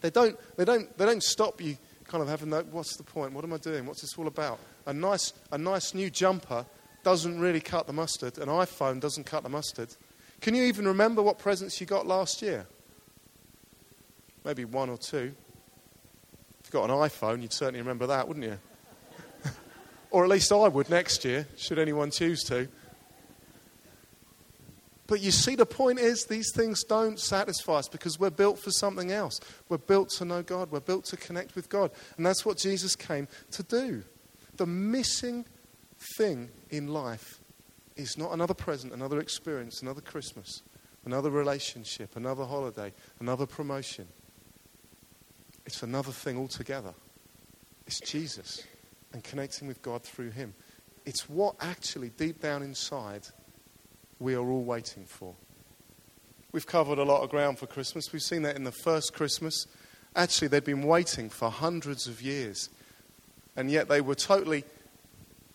They 0.00 0.10
don't, 0.10 0.38
they 0.56 0.64
don't, 0.64 0.96
they 0.98 1.06
don't 1.06 1.22
stop 1.22 1.60
you 1.60 1.76
kind 2.08 2.22
of 2.22 2.28
having 2.28 2.50
that, 2.50 2.66
what's 2.68 2.96
the 2.96 3.04
point? 3.04 3.32
What 3.32 3.44
am 3.44 3.52
I 3.52 3.58
doing? 3.58 3.86
What's 3.86 4.00
this 4.00 4.18
all 4.18 4.26
about? 4.26 4.58
A 4.86 4.92
nice, 4.92 5.32
a 5.52 5.58
nice 5.58 5.94
new 5.94 6.10
jumper 6.10 6.66
doesn't 7.04 7.38
really 7.38 7.60
cut 7.60 7.86
the 7.86 7.92
mustard. 7.92 8.38
An 8.38 8.48
iPhone 8.48 8.98
doesn't 8.98 9.24
cut 9.24 9.42
the 9.42 9.48
mustard. 9.48 9.94
Can 10.40 10.54
you 10.54 10.64
even 10.64 10.86
remember 10.86 11.22
what 11.22 11.38
presents 11.38 11.80
you 11.80 11.86
got 11.86 12.06
last 12.06 12.42
year? 12.42 12.66
Maybe 14.44 14.64
one 14.64 14.88
or 14.88 14.96
two. 14.96 15.34
If 16.60 16.66
you've 16.66 16.72
got 16.72 16.84
an 16.84 16.96
iPhone, 16.96 17.42
you'd 17.42 17.52
certainly 17.52 17.80
remember 17.80 18.06
that, 18.06 18.26
wouldn't 18.26 18.46
you? 18.46 18.58
or 20.10 20.24
at 20.24 20.30
least 20.30 20.50
I 20.50 20.68
would 20.68 20.88
next 20.88 21.24
year, 21.24 21.46
should 21.56 21.78
anyone 21.78 22.10
choose 22.10 22.42
to. 22.44 22.68
But 25.08 25.22
you 25.22 25.30
see, 25.30 25.56
the 25.56 25.66
point 25.66 25.98
is, 25.98 26.26
these 26.26 26.52
things 26.54 26.84
don't 26.84 27.18
satisfy 27.18 27.78
us 27.78 27.88
because 27.88 28.20
we're 28.20 28.30
built 28.30 28.58
for 28.58 28.70
something 28.70 29.10
else. 29.10 29.40
We're 29.70 29.78
built 29.78 30.10
to 30.10 30.26
know 30.26 30.42
God, 30.42 30.70
we're 30.70 30.80
built 30.80 31.06
to 31.06 31.16
connect 31.16 31.56
with 31.56 31.68
God. 31.68 31.90
And 32.16 32.24
that's 32.24 32.44
what 32.44 32.58
Jesus 32.58 32.94
came 32.94 33.26
to 33.52 33.62
do. 33.62 34.04
The 34.58 34.66
missing 34.66 35.46
thing 36.16 36.50
in 36.68 36.88
life 36.88 37.40
is 37.96 38.18
not 38.18 38.32
another 38.32 38.54
present, 38.54 38.92
another 38.92 39.18
experience, 39.18 39.80
another 39.80 40.02
Christmas, 40.02 40.62
another 41.06 41.30
relationship, 41.30 42.14
another 42.14 42.44
holiday, 42.44 42.92
another 43.18 43.46
promotion. 43.46 44.06
It's 45.64 45.82
another 45.82 46.12
thing 46.12 46.36
altogether. 46.36 46.92
It's 47.86 48.00
Jesus 48.00 48.62
and 49.14 49.24
connecting 49.24 49.68
with 49.68 49.80
God 49.80 50.02
through 50.02 50.30
Him. 50.30 50.54
It's 51.06 51.30
what 51.30 51.56
actually, 51.60 52.10
deep 52.10 52.42
down 52.42 52.62
inside, 52.62 53.26
we 54.18 54.34
are 54.34 54.48
all 54.48 54.62
waiting 54.62 55.04
for. 55.04 55.34
We've 56.50 56.66
covered 56.66 56.98
a 56.98 57.04
lot 57.04 57.22
of 57.22 57.30
ground 57.30 57.58
for 57.58 57.66
Christmas. 57.66 58.12
We've 58.12 58.22
seen 58.22 58.42
that 58.42 58.56
in 58.56 58.64
the 58.64 58.72
first 58.72 59.12
Christmas. 59.12 59.66
Actually, 60.16 60.48
they'd 60.48 60.64
been 60.64 60.82
waiting 60.82 61.28
for 61.28 61.50
hundreds 61.50 62.06
of 62.06 62.22
years. 62.22 62.70
And 63.54 63.70
yet 63.70 63.88
they 63.88 64.00
were 64.00 64.14
totally, 64.14 64.64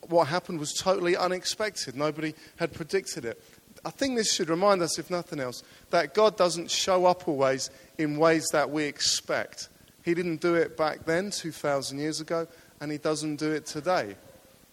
what 0.07 0.27
happened 0.27 0.59
was 0.59 0.71
totally 0.73 1.17
unexpected. 1.17 1.95
Nobody 1.95 2.35
had 2.57 2.73
predicted 2.73 3.25
it. 3.25 3.43
I 3.83 3.89
think 3.89 4.15
this 4.15 4.31
should 4.31 4.49
remind 4.49 4.81
us, 4.81 4.99
if 4.99 5.09
nothing 5.09 5.39
else, 5.39 5.63
that 5.89 6.13
God 6.13 6.37
doesn't 6.37 6.69
show 6.69 7.05
up 7.05 7.27
always 7.27 7.69
in 7.97 8.17
ways 8.17 8.47
that 8.51 8.69
we 8.69 8.83
expect. 8.83 9.69
He 10.03 10.13
didn't 10.13 10.41
do 10.41 10.55
it 10.55 10.77
back 10.77 11.05
then, 11.05 11.31
2,000 11.31 11.97
years 11.97 12.21
ago, 12.21 12.47
and 12.79 12.91
He 12.91 12.97
doesn't 12.97 13.37
do 13.37 13.51
it 13.51 13.65
today. 13.65 14.15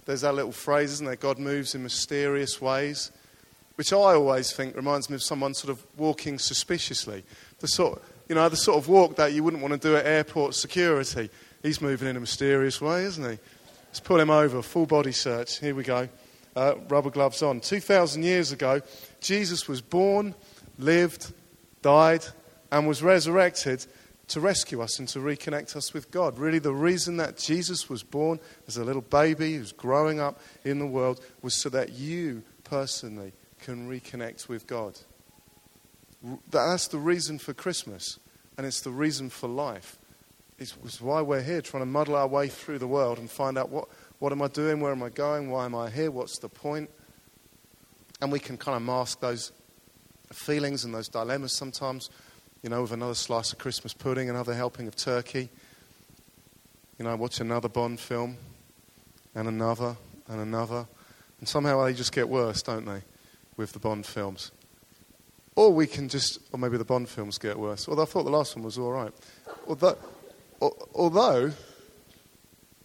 There's 0.05 0.21
that 0.21 0.35
little 0.35 0.53
phrase, 0.53 0.93
isn't 0.93 1.07
there? 1.07 1.17
God 1.17 1.39
moves 1.39 1.75
in 1.75 1.83
mysterious 1.83 2.61
ways 2.61 3.11
which 3.81 3.95
I 3.95 4.13
always 4.13 4.53
think 4.53 4.77
reminds 4.77 5.09
me 5.09 5.15
of 5.15 5.23
someone 5.23 5.55
sort 5.55 5.71
of 5.71 5.83
walking 5.97 6.39
suspiciously. 6.39 7.25
The 7.61 7.67
sort, 7.67 8.03
you 8.29 8.35
know, 8.35 8.47
the 8.51 8.55
sort 8.55 8.77
of 8.77 8.89
walk 8.89 9.17
that 9.17 9.33
you 9.33 9.43
wouldn't 9.43 9.63
want 9.63 9.73
to 9.73 9.89
do 9.89 9.97
at 9.97 10.05
airport 10.05 10.55
security. 10.55 11.31
He's 11.63 11.81
moving 11.81 12.07
in 12.07 12.15
a 12.15 12.21
mysterious 12.21 12.79
way, 12.79 13.05
isn't 13.05 13.25
he? 13.25 13.39
Let's 13.87 14.01
pull 14.01 14.21
him 14.21 14.29
over. 14.29 14.61
Full 14.61 14.85
body 14.85 15.13
search. 15.13 15.61
Here 15.61 15.75
we 15.75 15.83
go. 15.83 16.11
Uh, 16.55 16.75
rubber 16.91 17.09
gloves 17.09 17.43
on. 17.43 17.61
2,000 17.61 18.23
years 18.23 18.53
ago, 18.53 18.83
Jesus 19.23 19.67
was 19.67 19.81
born, 19.81 20.35
lived, 20.79 21.33
died, 21.81 22.27
and 22.71 22.87
was 22.87 23.03
resurrected 23.03 23.87
to 24.29 24.41
rescue 24.41 24.83
us 24.83 24.99
and 24.99 25.09
to 25.09 25.21
reconnect 25.21 25.75
us 25.75 25.95
with 25.95 26.11
God. 26.11 26.39
Really, 26.39 26.59
the 26.59 26.75
reason 26.75 27.17
that 27.17 27.39
Jesus 27.39 27.89
was 27.89 28.03
born 28.03 28.41
as 28.69 28.77
a 28.77 28.85
little 28.85 29.01
baby 29.01 29.55
who's 29.55 29.73
growing 29.73 30.21
up 30.21 30.39
in 30.67 30.79
the 30.79 30.87
world 30.87 31.25
was 31.41 31.55
so 31.55 31.71
that 31.71 31.93
you 31.93 32.43
personally 32.63 33.33
can 33.63 33.89
reconnect 33.89 34.49
with 34.49 34.67
God. 34.67 34.99
That's 36.51 36.89
the 36.89 36.99
reason 36.99 37.39
for 37.39 37.55
Christmas, 37.55 38.19
and 38.57 38.67
it's 38.67 38.81
the 38.81 38.91
reason 38.91 39.31
for 39.31 39.49
life. 39.49 39.99
It's, 40.59 41.01
why 41.01 41.23
we're 41.23 41.41
here, 41.41 41.63
trying 41.63 41.83
to 41.83 41.87
muddle 41.87 42.17
our 42.17 42.27
way 42.27 42.49
through 42.49 42.79
the 42.79 42.87
world 42.87 43.19
and 43.19 43.31
find 43.31 43.57
out 43.57 43.71
what, 43.71 43.89
what 44.19 44.31
am 44.31 44.43
I 44.43 44.49
doing, 44.49 44.81
where 44.81 44.93
am 44.93 45.03
I 45.03 45.09
going, 45.09 45.51
why 45.51 45.65
am 45.65 45.75
I 45.75 45.89
here, 45.89 46.11
what's 46.11 46.39
the 46.39 46.51
point. 46.51 46.91
And 48.21 48.31
we 48.31 48.39
can 48.39 48.59
kind 48.59 48.77
of 48.77 48.83
mask 48.83 49.21
those 49.21 49.53
feelings 50.31 50.85
and 50.85 50.95
those 50.95 51.09
dilemmas 51.09 51.55
sometimes, 51.55 52.11
you 52.63 52.69
know, 52.69 52.83
with 52.83 52.93
another 52.93 53.15
slice 53.15 53.53
of 53.53 53.59
Christmas 53.59 53.95
pudding, 53.95 54.29
another 54.29 54.53
helping 54.53 54.87
of 54.87 54.95
turkey. 54.95 55.49
You 56.99 57.07
know, 57.07 57.17
watch 57.17 57.41
another 57.41 57.71
Bond 57.71 57.99
film, 57.99 58.37
and 59.35 59.49
another, 59.49 59.97
and 60.29 60.41
another. 60.43 60.87
And 61.39 61.49
somehow 61.49 61.83
they 61.85 61.95
just 61.95 62.13
get 62.13 62.29
worse, 62.29 62.63
don't 62.63 62.85
they? 62.85 63.01
With 63.61 63.73
the 63.73 63.79
Bond 63.79 64.07
films. 64.07 64.51
Or 65.55 65.73
we 65.73 65.87
can 65.87 66.09
just, 66.09 66.39
or 66.53 66.59
maybe 66.59 66.79
the 66.79 66.85
Bond 66.85 67.09
films 67.09 67.39
get 67.39 67.59
worse. 67.59 67.89
Although 67.89 68.03
I 68.03 68.07
thought 68.07 68.25
the 68.25 68.31
last 68.31 68.57
one 68.57 68.65
was 68.65 68.79
all 68.79 68.91
right. 68.91 69.13
Although, 69.69 69.99
although 70.95 71.53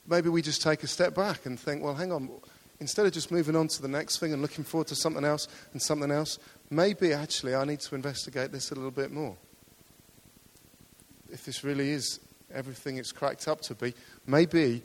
maybe 0.07 0.29
we 0.29 0.41
just 0.41 0.61
take 0.61 0.83
a 0.83 0.87
step 0.87 1.15
back 1.15 1.45
and 1.45 1.57
think, 1.57 1.81
well, 1.81 1.95
hang 1.95 2.11
on, 2.11 2.29
instead 2.79 3.05
of 3.05 3.13
just 3.13 3.31
moving 3.31 3.55
on 3.55 3.69
to 3.69 3.81
the 3.81 3.87
next 3.87 4.19
thing 4.19 4.33
and 4.33 4.41
looking 4.41 4.65
forward 4.65 4.87
to 4.87 4.95
something 4.95 5.23
else 5.23 5.47
and 5.71 5.81
something 5.81 6.11
else, 6.11 6.37
maybe 6.69 7.13
actually 7.13 7.55
I 7.55 7.63
need 7.63 7.79
to 7.79 7.95
investigate 7.95 8.51
this 8.51 8.71
a 8.71 8.75
little 8.75 8.91
bit 8.91 9.11
more. 9.11 9.37
If 11.31 11.45
this 11.45 11.63
really 11.63 11.91
is 11.91 12.19
everything 12.53 12.97
it's 12.97 13.13
cracked 13.13 13.47
up 13.47 13.61
to 13.61 13.75
be, 13.75 13.93
maybe 14.27 14.83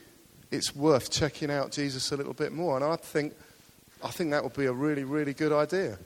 it's 0.50 0.74
worth 0.74 1.11
checking 1.11 1.50
out 1.50 1.72
Jesus 1.72 2.12
a 2.12 2.16
little 2.16 2.35
bit 2.35 2.53
more. 2.53 2.76
And 2.76 2.85
I 2.85 2.96
think 2.96 3.35
I 4.03 4.09
think 4.09 4.31
that 4.31 4.43
would 4.43 4.55
be 4.55 4.67
a 4.67 4.73
really, 4.73 5.05
really 5.05 5.35
good 5.35 5.53
idea. 5.53 5.99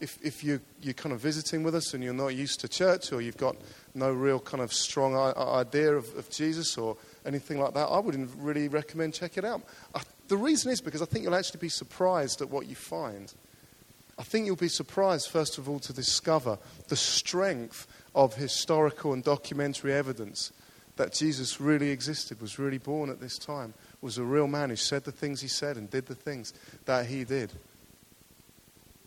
If, 0.00 0.18
if 0.22 0.42
you, 0.42 0.60
you're 0.80 0.94
kind 0.94 1.12
of 1.12 1.20
visiting 1.20 1.62
with 1.62 1.74
us 1.74 1.92
and 1.92 2.02
you're 2.02 2.14
not 2.14 2.28
used 2.28 2.60
to 2.60 2.68
church 2.68 3.12
or 3.12 3.20
you've 3.20 3.36
got 3.36 3.56
no 3.94 4.12
real 4.12 4.40
kind 4.40 4.62
of 4.62 4.72
strong 4.72 5.14
idea 5.14 5.94
of, 5.94 6.16
of 6.16 6.30
Jesus 6.30 6.78
or 6.78 6.96
anything 7.26 7.60
like 7.60 7.74
that, 7.74 7.86
I 7.86 7.98
wouldn't 7.98 8.30
really 8.36 8.68
recommend 8.68 9.12
check 9.12 9.36
it 9.36 9.44
out. 9.44 9.62
I, 9.94 10.00
the 10.28 10.38
reason 10.38 10.70
is 10.70 10.80
because 10.80 11.02
I 11.02 11.04
think 11.04 11.24
you'll 11.24 11.34
actually 11.34 11.60
be 11.60 11.68
surprised 11.68 12.40
at 12.40 12.48
what 12.48 12.66
you 12.66 12.76
find. 12.76 13.32
I 14.18 14.22
think 14.22 14.46
you'll 14.46 14.56
be 14.56 14.68
surprised, 14.68 15.30
first 15.30 15.58
of 15.58 15.68
all, 15.68 15.80
to 15.80 15.92
discover 15.92 16.58
the 16.88 16.96
strength 16.96 17.86
of 18.14 18.34
historical 18.34 19.12
and 19.12 19.24
documentary 19.24 19.92
evidence 19.92 20.52
that 20.96 21.14
Jesus 21.14 21.60
really 21.60 21.90
existed, 21.90 22.40
was 22.40 22.58
really 22.58 22.78
born 22.78 23.08
at 23.08 23.20
this 23.20 23.38
time, 23.38 23.72
was 24.02 24.18
a 24.18 24.24
real 24.24 24.46
man 24.46 24.70
who 24.70 24.76
said 24.76 25.04
the 25.04 25.12
things 25.12 25.40
he 25.40 25.48
said 25.48 25.76
and 25.76 25.90
did 25.90 26.06
the 26.06 26.14
things 26.14 26.52
that 26.86 27.06
he 27.06 27.24
did. 27.24 27.52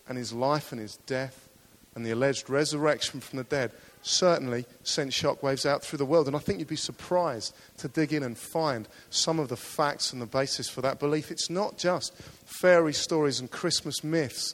And 0.08 0.18
his 0.18 0.34
life 0.34 0.72
and 0.72 0.80
his 0.80 0.98
death 1.06 1.50
and 1.96 2.06
the 2.06 2.12
alleged 2.12 2.50
resurrection 2.50 3.20
from 3.20 3.38
the 3.38 3.44
dead 3.44 3.72
certainly 4.02 4.66
sent 4.84 5.12
shockwaves 5.12 5.66
out 5.66 5.84
through 5.84 5.98
the 5.98 6.06
world. 6.06 6.28
And 6.28 6.36
I 6.36 6.40
think 6.40 6.60
you'd 6.60 6.68
be 6.68 6.76
surprised 6.76 7.56
to 7.78 7.88
dig 7.88 8.12
in 8.14 8.24
and 8.24 8.38
find 8.38 8.88
some 9.10 9.40
of 9.40 9.50
the 9.50 9.56
facts 9.56 10.12
and 10.12 10.22
the 10.22 10.26
basis 10.26 10.70
for 10.70 10.82
that 10.82 11.00
belief. 11.00 11.32
It's 11.32 11.50
not 11.50 11.78
just 11.78 12.14
fairy 12.46 12.94
stories 12.94 13.40
and 13.40 13.50
Christmas 13.50 14.04
myths. 14.04 14.54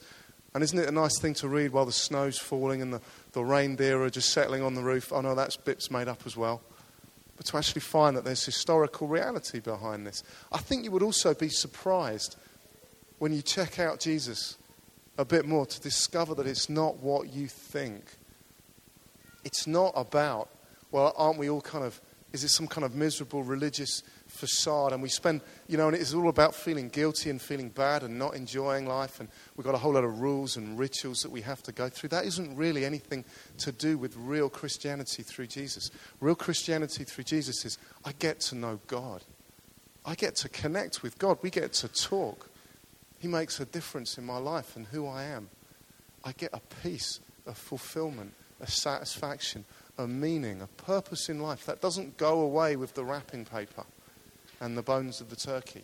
And 0.53 0.63
isn't 0.63 0.77
it 0.77 0.87
a 0.87 0.91
nice 0.91 1.19
thing 1.19 1.33
to 1.35 1.47
read 1.47 1.71
while 1.71 1.85
the 1.85 1.91
snow's 1.91 2.37
falling 2.37 2.81
and 2.81 2.93
the, 2.93 3.01
the 3.33 3.43
reindeer 3.43 4.01
are 4.01 4.09
just 4.09 4.31
settling 4.31 4.61
on 4.61 4.75
the 4.75 4.83
roof? 4.83 5.11
Oh 5.11 5.21
no, 5.21 5.35
that's 5.35 5.57
bits 5.57 5.89
made 5.89 6.07
up 6.07 6.21
as 6.25 6.35
well 6.37 6.61
but 7.39 7.45
to 7.45 7.55
actually 7.55 7.79
find 7.79 8.17
that 8.17 8.25
there's 8.25 8.43
historical 8.43 9.07
reality 9.07 9.61
behind 9.61 10.05
this. 10.05 10.23
I 10.51 10.57
think 10.57 10.83
you 10.83 10.91
would 10.91 11.01
also 11.01 11.33
be 11.33 11.47
surprised 11.47 12.35
when 13.19 13.31
you 13.31 13.41
check 13.41 13.79
out 13.79 14.01
Jesus 14.01 14.57
a 15.17 15.23
bit 15.23 15.45
more 15.45 15.65
to 15.65 15.79
discover 15.79 16.35
that 16.35 16.45
it's 16.45 16.67
not 16.67 16.97
what 16.97 17.31
you 17.31 17.47
think. 17.47 18.03
It's 19.45 19.67
not 19.67 19.93
about, 19.95 20.49
well, 20.91 21.13
aren't 21.15 21.39
we 21.39 21.49
all 21.49 21.61
kind 21.61 21.85
of, 21.85 22.01
is 22.33 22.43
it 22.43 22.49
some 22.49 22.67
kind 22.67 22.83
of 22.83 22.93
miserable 22.93 23.41
religious 23.41 24.03
facade 24.39 24.93
and 24.93 25.01
we 25.01 25.09
spend, 25.09 25.41
you 25.67 25.77
know, 25.77 25.87
and 25.87 25.95
it's 25.95 26.13
all 26.13 26.29
about 26.29 26.55
feeling 26.55 26.89
guilty 26.89 27.29
and 27.29 27.41
feeling 27.41 27.69
bad 27.69 28.03
and 28.03 28.17
not 28.17 28.35
enjoying 28.35 28.87
life 28.87 29.19
and 29.19 29.27
we've 29.55 29.65
got 29.65 29.75
a 29.75 29.77
whole 29.77 29.93
lot 29.93 30.03
of 30.03 30.21
rules 30.21 30.55
and 30.55 30.79
rituals 30.79 31.21
that 31.21 31.31
we 31.31 31.41
have 31.41 31.61
to 31.63 31.71
go 31.71 31.89
through. 31.89 32.09
That 32.09 32.25
isn't 32.25 32.55
really 32.55 32.85
anything 32.85 33.25
to 33.59 33.71
do 33.71 33.97
with 33.97 34.15
real 34.15 34.49
Christianity 34.49 35.23
through 35.23 35.47
Jesus. 35.47 35.91
Real 36.21 36.35
Christianity 36.35 37.03
through 37.03 37.25
Jesus 37.25 37.65
is 37.65 37.77
I 38.05 38.13
get 38.13 38.39
to 38.41 38.55
know 38.55 38.79
God. 38.87 39.23
I 40.05 40.15
get 40.15 40.37
to 40.37 40.49
connect 40.49 41.03
with 41.03 41.19
God. 41.19 41.37
We 41.41 41.49
get 41.49 41.73
to 41.73 41.89
talk. 41.89 42.49
He 43.19 43.27
makes 43.27 43.59
a 43.59 43.65
difference 43.65 44.17
in 44.17 44.25
my 44.25 44.37
life 44.37 44.77
and 44.77 44.87
who 44.87 45.05
I 45.05 45.23
am. 45.25 45.49
I 46.23 46.31
get 46.31 46.51
a 46.53 46.61
peace, 46.81 47.19
a 47.45 47.53
fulfillment, 47.53 48.33
a 48.61 48.67
satisfaction, 48.67 49.65
a 49.97 50.07
meaning, 50.07 50.61
a 50.61 50.67
purpose 50.67 51.27
in 51.27 51.39
life 51.39 51.65
that 51.65 51.81
doesn't 51.81 52.17
go 52.17 52.39
away 52.39 52.77
with 52.77 52.93
the 52.93 53.03
wrapping 53.03 53.43
paper 53.43 53.85
and 54.59 54.77
the 54.77 54.81
bones 54.81 55.21
of 55.21 55.29
the 55.29 55.35
turkey. 55.35 55.83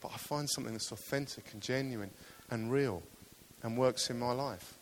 But 0.00 0.12
I 0.14 0.16
find 0.16 0.48
something 0.50 0.72
that's 0.72 0.92
authentic 0.92 1.52
and 1.52 1.62
genuine 1.62 2.10
and 2.50 2.72
real 2.72 3.02
and 3.62 3.78
works 3.78 4.10
in 4.10 4.18
my 4.18 4.32
life. 4.32 4.74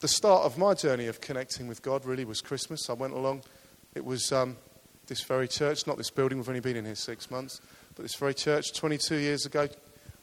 The 0.00 0.08
start 0.08 0.44
of 0.44 0.56
my 0.56 0.74
journey 0.74 1.08
of 1.08 1.20
connecting 1.20 1.66
with 1.66 1.82
God 1.82 2.04
really 2.04 2.24
was 2.24 2.40
Christmas. 2.40 2.88
I 2.88 2.94
went 2.94 3.12
along 3.12 3.42
It 3.94 4.04
was 4.04 4.30
um, 4.32 4.56
this 5.08 5.22
very 5.24 5.48
church, 5.48 5.86
not 5.86 5.96
this 5.96 6.10
building, 6.10 6.38
we've 6.38 6.48
only 6.48 6.60
been 6.60 6.76
in 6.76 6.84
here 6.84 6.94
six 6.94 7.30
months, 7.30 7.60
but 7.96 8.02
this 8.02 8.14
very 8.14 8.34
church 8.34 8.72
22 8.72 9.16
years 9.16 9.46
ago. 9.46 9.68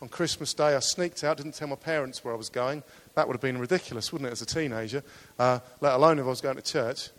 On 0.02 0.08
Christmas 0.08 0.54
Day, 0.54 0.76
I 0.76 0.80
sneaked 0.80 1.24
out, 1.24 1.38
didn't 1.38 1.56
tell 1.56 1.68
my 1.68 1.76
parents 1.76 2.24
where 2.24 2.34
I 2.34 2.38
was 2.38 2.50
going. 2.50 2.84
That 3.16 3.28
would 3.28 3.34
have 3.34 3.42
been 3.42 3.58
ridiculous, 3.58 4.14
wouldn't 4.14 4.30
it, 4.30 4.32
as 4.32 4.42
a 4.42 4.46
teenager, 4.46 5.04
uh, 5.40 5.60
let 5.82 5.96
alone 5.96 6.20
if 6.20 6.26
I 6.26 6.30
was 6.30 6.40
going 6.40 6.56
to 6.56 6.62
church. 6.62 7.10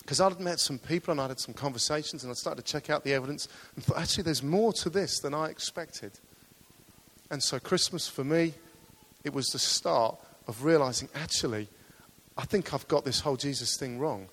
Because 0.00 0.20
I'd 0.20 0.40
met 0.40 0.58
some 0.58 0.78
people 0.78 1.12
and 1.12 1.20
I'd 1.20 1.30
had 1.30 1.40
some 1.40 1.54
conversations 1.54 2.24
and 2.24 2.30
I 2.30 2.34
started 2.34 2.64
to 2.64 2.72
check 2.72 2.90
out 2.90 3.04
the 3.04 3.12
evidence 3.12 3.48
and 3.74 3.84
thought, 3.84 3.98
actually, 3.98 4.24
there's 4.24 4.42
more 4.42 4.72
to 4.74 4.90
this 4.90 5.20
than 5.20 5.34
I 5.34 5.46
expected. 5.46 6.18
And 7.30 7.42
so, 7.42 7.58
Christmas 7.60 8.08
for 8.08 8.24
me, 8.24 8.54
it 9.24 9.32
was 9.32 9.46
the 9.48 9.58
start 9.58 10.18
of 10.48 10.64
realizing, 10.64 11.08
actually, 11.14 11.68
I 12.36 12.44
think 12.44 12.74
I've 12.74 12.88
got 12.88 13.04
this 13.04 13.20
whole 13.20 13.36
Jesus 13.36 13.76
thing 13.76 13.98
wrong. 13.98 14.28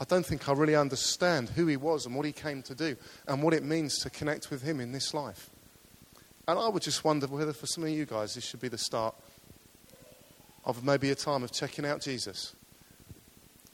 I 0.00 0.04
don't 0.04 0.26
think 0.26 0.48
I 0.48 0.52
really 0.52 0.74
understand 0.74 1.50
who 1.50 1.66
he 1.66 1.76
was 1.76 2.06
and 2.06 2.16
what 2.16 2.26
he 2.26 2.32
came 2.32 2.62
to 2.62 2.74
do 2.74 2.96
and 3.28 3.42
what 3.42 3.54
it 3.54 3.62
means 3.62 3.98
to 3.98 4.10
connect 4.10 4.50
with 4.50 4.62
him 4.62 4.80
in 4.80 4.90
this 4.90 5.14
life. 5.14 5.50
And 6.48 6.58
I 6.58 6.68
would 6.68 6.82
just 6.82 7.04
wonder 7.04 7.28
whether 7.28 7.52
for 7.52 7.66
some 7.66 7.84
of 7.84 7.90
you 7.90 8.04
guys 8.04 8.34
this 8.34 8.44
should 8.44 8.60
be 8.60 8.68
the 8.68 8.78
start 8.78 9.14
of 10.64 10.82
maybe 10.82 11.10
a 11.10 11.14
time 11.14 11.44
of 11.44 11.52
checking 11.52 11.84
out 11.84 12.00
Jesus 12.00 12.54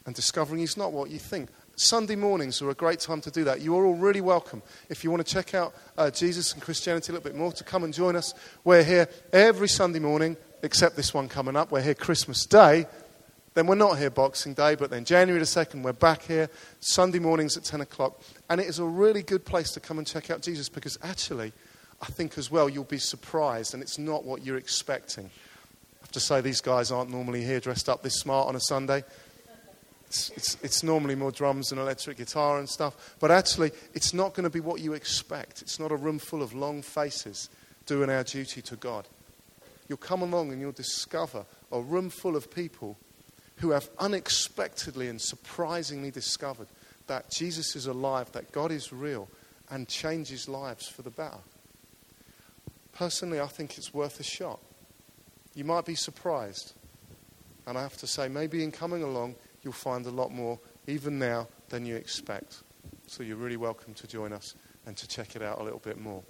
and 0.05 0.15
discovering 0.15 0.59
he's 0.59 0.77
not 0.77 0.91
what 0.91 1.09
you 1.09 1.19
think. 1.19 1.49
Sunday 1.75 2.15
mornings 2.15 2.61
are 2.61 2.69
a 2.69 2.73
great 2.75 2.99
time 2.99 3.21
to 3.21 3.31
do 3.31 3.45
that. 3.45 3.61
You 3.61 3.75
are 3.77 3.85
all 3.85 3.95
really 3.95 4.19
welcome. 4.19 4.61
If 4.89 5.03
you 5.03 5.11
want 5.11 5.25
to 5.25 5.33
check 5.33 5.53
out 5.53 5.73
uh, 5.97 6.11
Jesus 6.11 6.53
and 6.53 6.61
Christianity 6.61 7.11
a 7.11 7.15
little 7.15 7.29
bit 7.29 7.37
more, 7.37 7.53
to 7.53 7.63
come 7.63 7.85
and 7.85 7.93
join 7.93 8.17
us. 8.17 8.33
We're 8.65 8.83
here 8.83 9.07
every 9.31 9.69
Sunday 9.69 9.99
morning, 9.99 10.35
except 10.61 10.97
this 10.97 11.13
one 11.13 11.29
coming 11.29 11.55
up. 11.55 11.71
We're 11.71 11.81
here 11.81 11.93
Christmas 11.93 12.45
Day. 12.45 12.85
Then 13.53 13.65
we're 13.65 13.75
not 13.75 13.97
here 13.97 14.09
Boxing 14.09 14.53
Day, 14.53 14.75
but 14.75 14.89
then 14.89 15.05
January 15.05 15.39
the 15.39 15.45
2nd, 15.45 15.81
we're 15.81 15.93
back 15.93 16.21
here, 16.21 16.49
Sunday 16.81 17.19
mornings 17.19 17.57
at 17.57 17.63
10 17.63 17.81
o'clock. 17.81 18.21
And 18.49 18.61
it 18.61 18.67
is 18.67 18.79
a 18.79 18.85
really 18.85 19.23
good 19.23 19.43
place 19.43 19.71
to 19.71 19.79
come 19.79 19.97
and 19.97 20.05
check 20.05 20.29
out 20.29 20.41
Jesus 20.41 20.69
because 20.69 20.99
actually, 21.01 21.53
I 22.01 22.05
think 22.05 22.37
as 22.37 22.51
well, 22.51 22.69
you'll 22.69 22.83
be 22.83 22.99
surprised 22.99 23.73
and 23.73 23.81
it's 23.81 23.97
not 23.97 24.23
what 24.23 24.45
you're 24.45 24.57
expecting. 24.57 25.25
I 25.25 26.03
have 26.03 26.11
to 26.11 26.19
say, 26.19 26.41
these 26.41 26.61
guys 26.61 26.91
aren't 26.91 27.09
normally 27.09 27.43
here 27.43 27.59
dressed 27.59 27.89
up 27.89 28.03
this 28.03 28.19
smart 28.19 28.47
on 28.47 28.55
a 28.55 28.61
Sunday. 28.61 29.03
It's, 30.09 30.31
it's, 30.31 30.57
it's, 30.63 30.83
normally 30.83 31.13
more 31.13 31.31
drums 31.31 31.71
and 31.71 31.79
electric 31.79 32.17
guitar 32.17 32.57
and 32.57 32.67
stuff. 32.67 33.15
But 33.19 33.29
actually, 33.29 33.71
it's 33.93 34.11
not 34.11 34.33
going 34.33 34.43
to 34.43 34.49
be 34.49 34.59
what 34.59 34.81
you 34.81 34.93
expect. 34.93 35.61
It's 35.61 35.79
not 35.79 35.91
a 35.91 35.95
room 35.95 36.17
full 36.17 36.41
of 36.41 36.51
long 36.51 36.81
faces 36.81 37.47
doing 37.85 38.09
our 38.09 38.23
duty 38.23 38.63
to 38.63 38.75
God. 38.75 39.07
You'll 39.87 39.99
come 39.99 40.23
along 40.23 40.51
and 40.51 40.59
you'll 40.59 40.71
discover 40.71 41.45
a 41.71 41.79
room 41.79 42.09
full 42.09 42.35
of 42.35 42.49
people 42.49 42.97
who 43.57 43.69
have 43.69 43.87
unexpectedly 43.99 45.09
and 45.09 45.21
surprisingly 45.21 46.09
discovered 46.09 46.69
that 47.05 47.29
Jesus 47.29 47.75
is 47.75 47.85
alive, 47.85 48.31
that 48.31 48.51
God 48.51 48.71
is 48.71 48.91
real, 48.91 49.27
and 49.69 49.87
changes 49.87 50.49
lives 50.49 50.87
for 50.87 51.03
the 51.03 51.11
better. 51.11 51.37
Personally, 52.93 53.39
I 53.39 53.47
think 53.47 53.77
it's 53.77 53.93
worth 53.93 54.19
a 54.19 54.23
shot. 54.23 54.59
You 55.53 55.65
might 55.65 55.85
be 55.85 55.95
surprised. 55.95 56.73
And 57.67 57.77
I 57.77 57.83
have 57.83 57.97
to 57.97 58.07
say, 58.07 58.27
maybe 58.27 58.63
in 58.63 58.71
coming 58.71 59.03
along, 59.03 59.35
you'll 59.61 59.73
find 59.73 60.05
a 60.05 60.11
lot 60.11 60.31
more, 60.31 60.59
even 60.87 61.19
now, 61.19 61.47
than 61.69 61.85
you 61.85 61.95
expect. 61.95 62.63
So 63.07 63.23
you're 63.23 63.37
really 63.37 63.57
welcome 63.57 63.93
to 63.95 64.07
join 64.07 64.33
us 64.33 64.55
and 64.85 64.95
to 64.97 65.07
check 65.07 65.35
it 65.35 65.41
out 65.41 65.59
a 65.59 65.63
little 65.63 65.79
bit 65.79 65.99
more. 65.99 66.23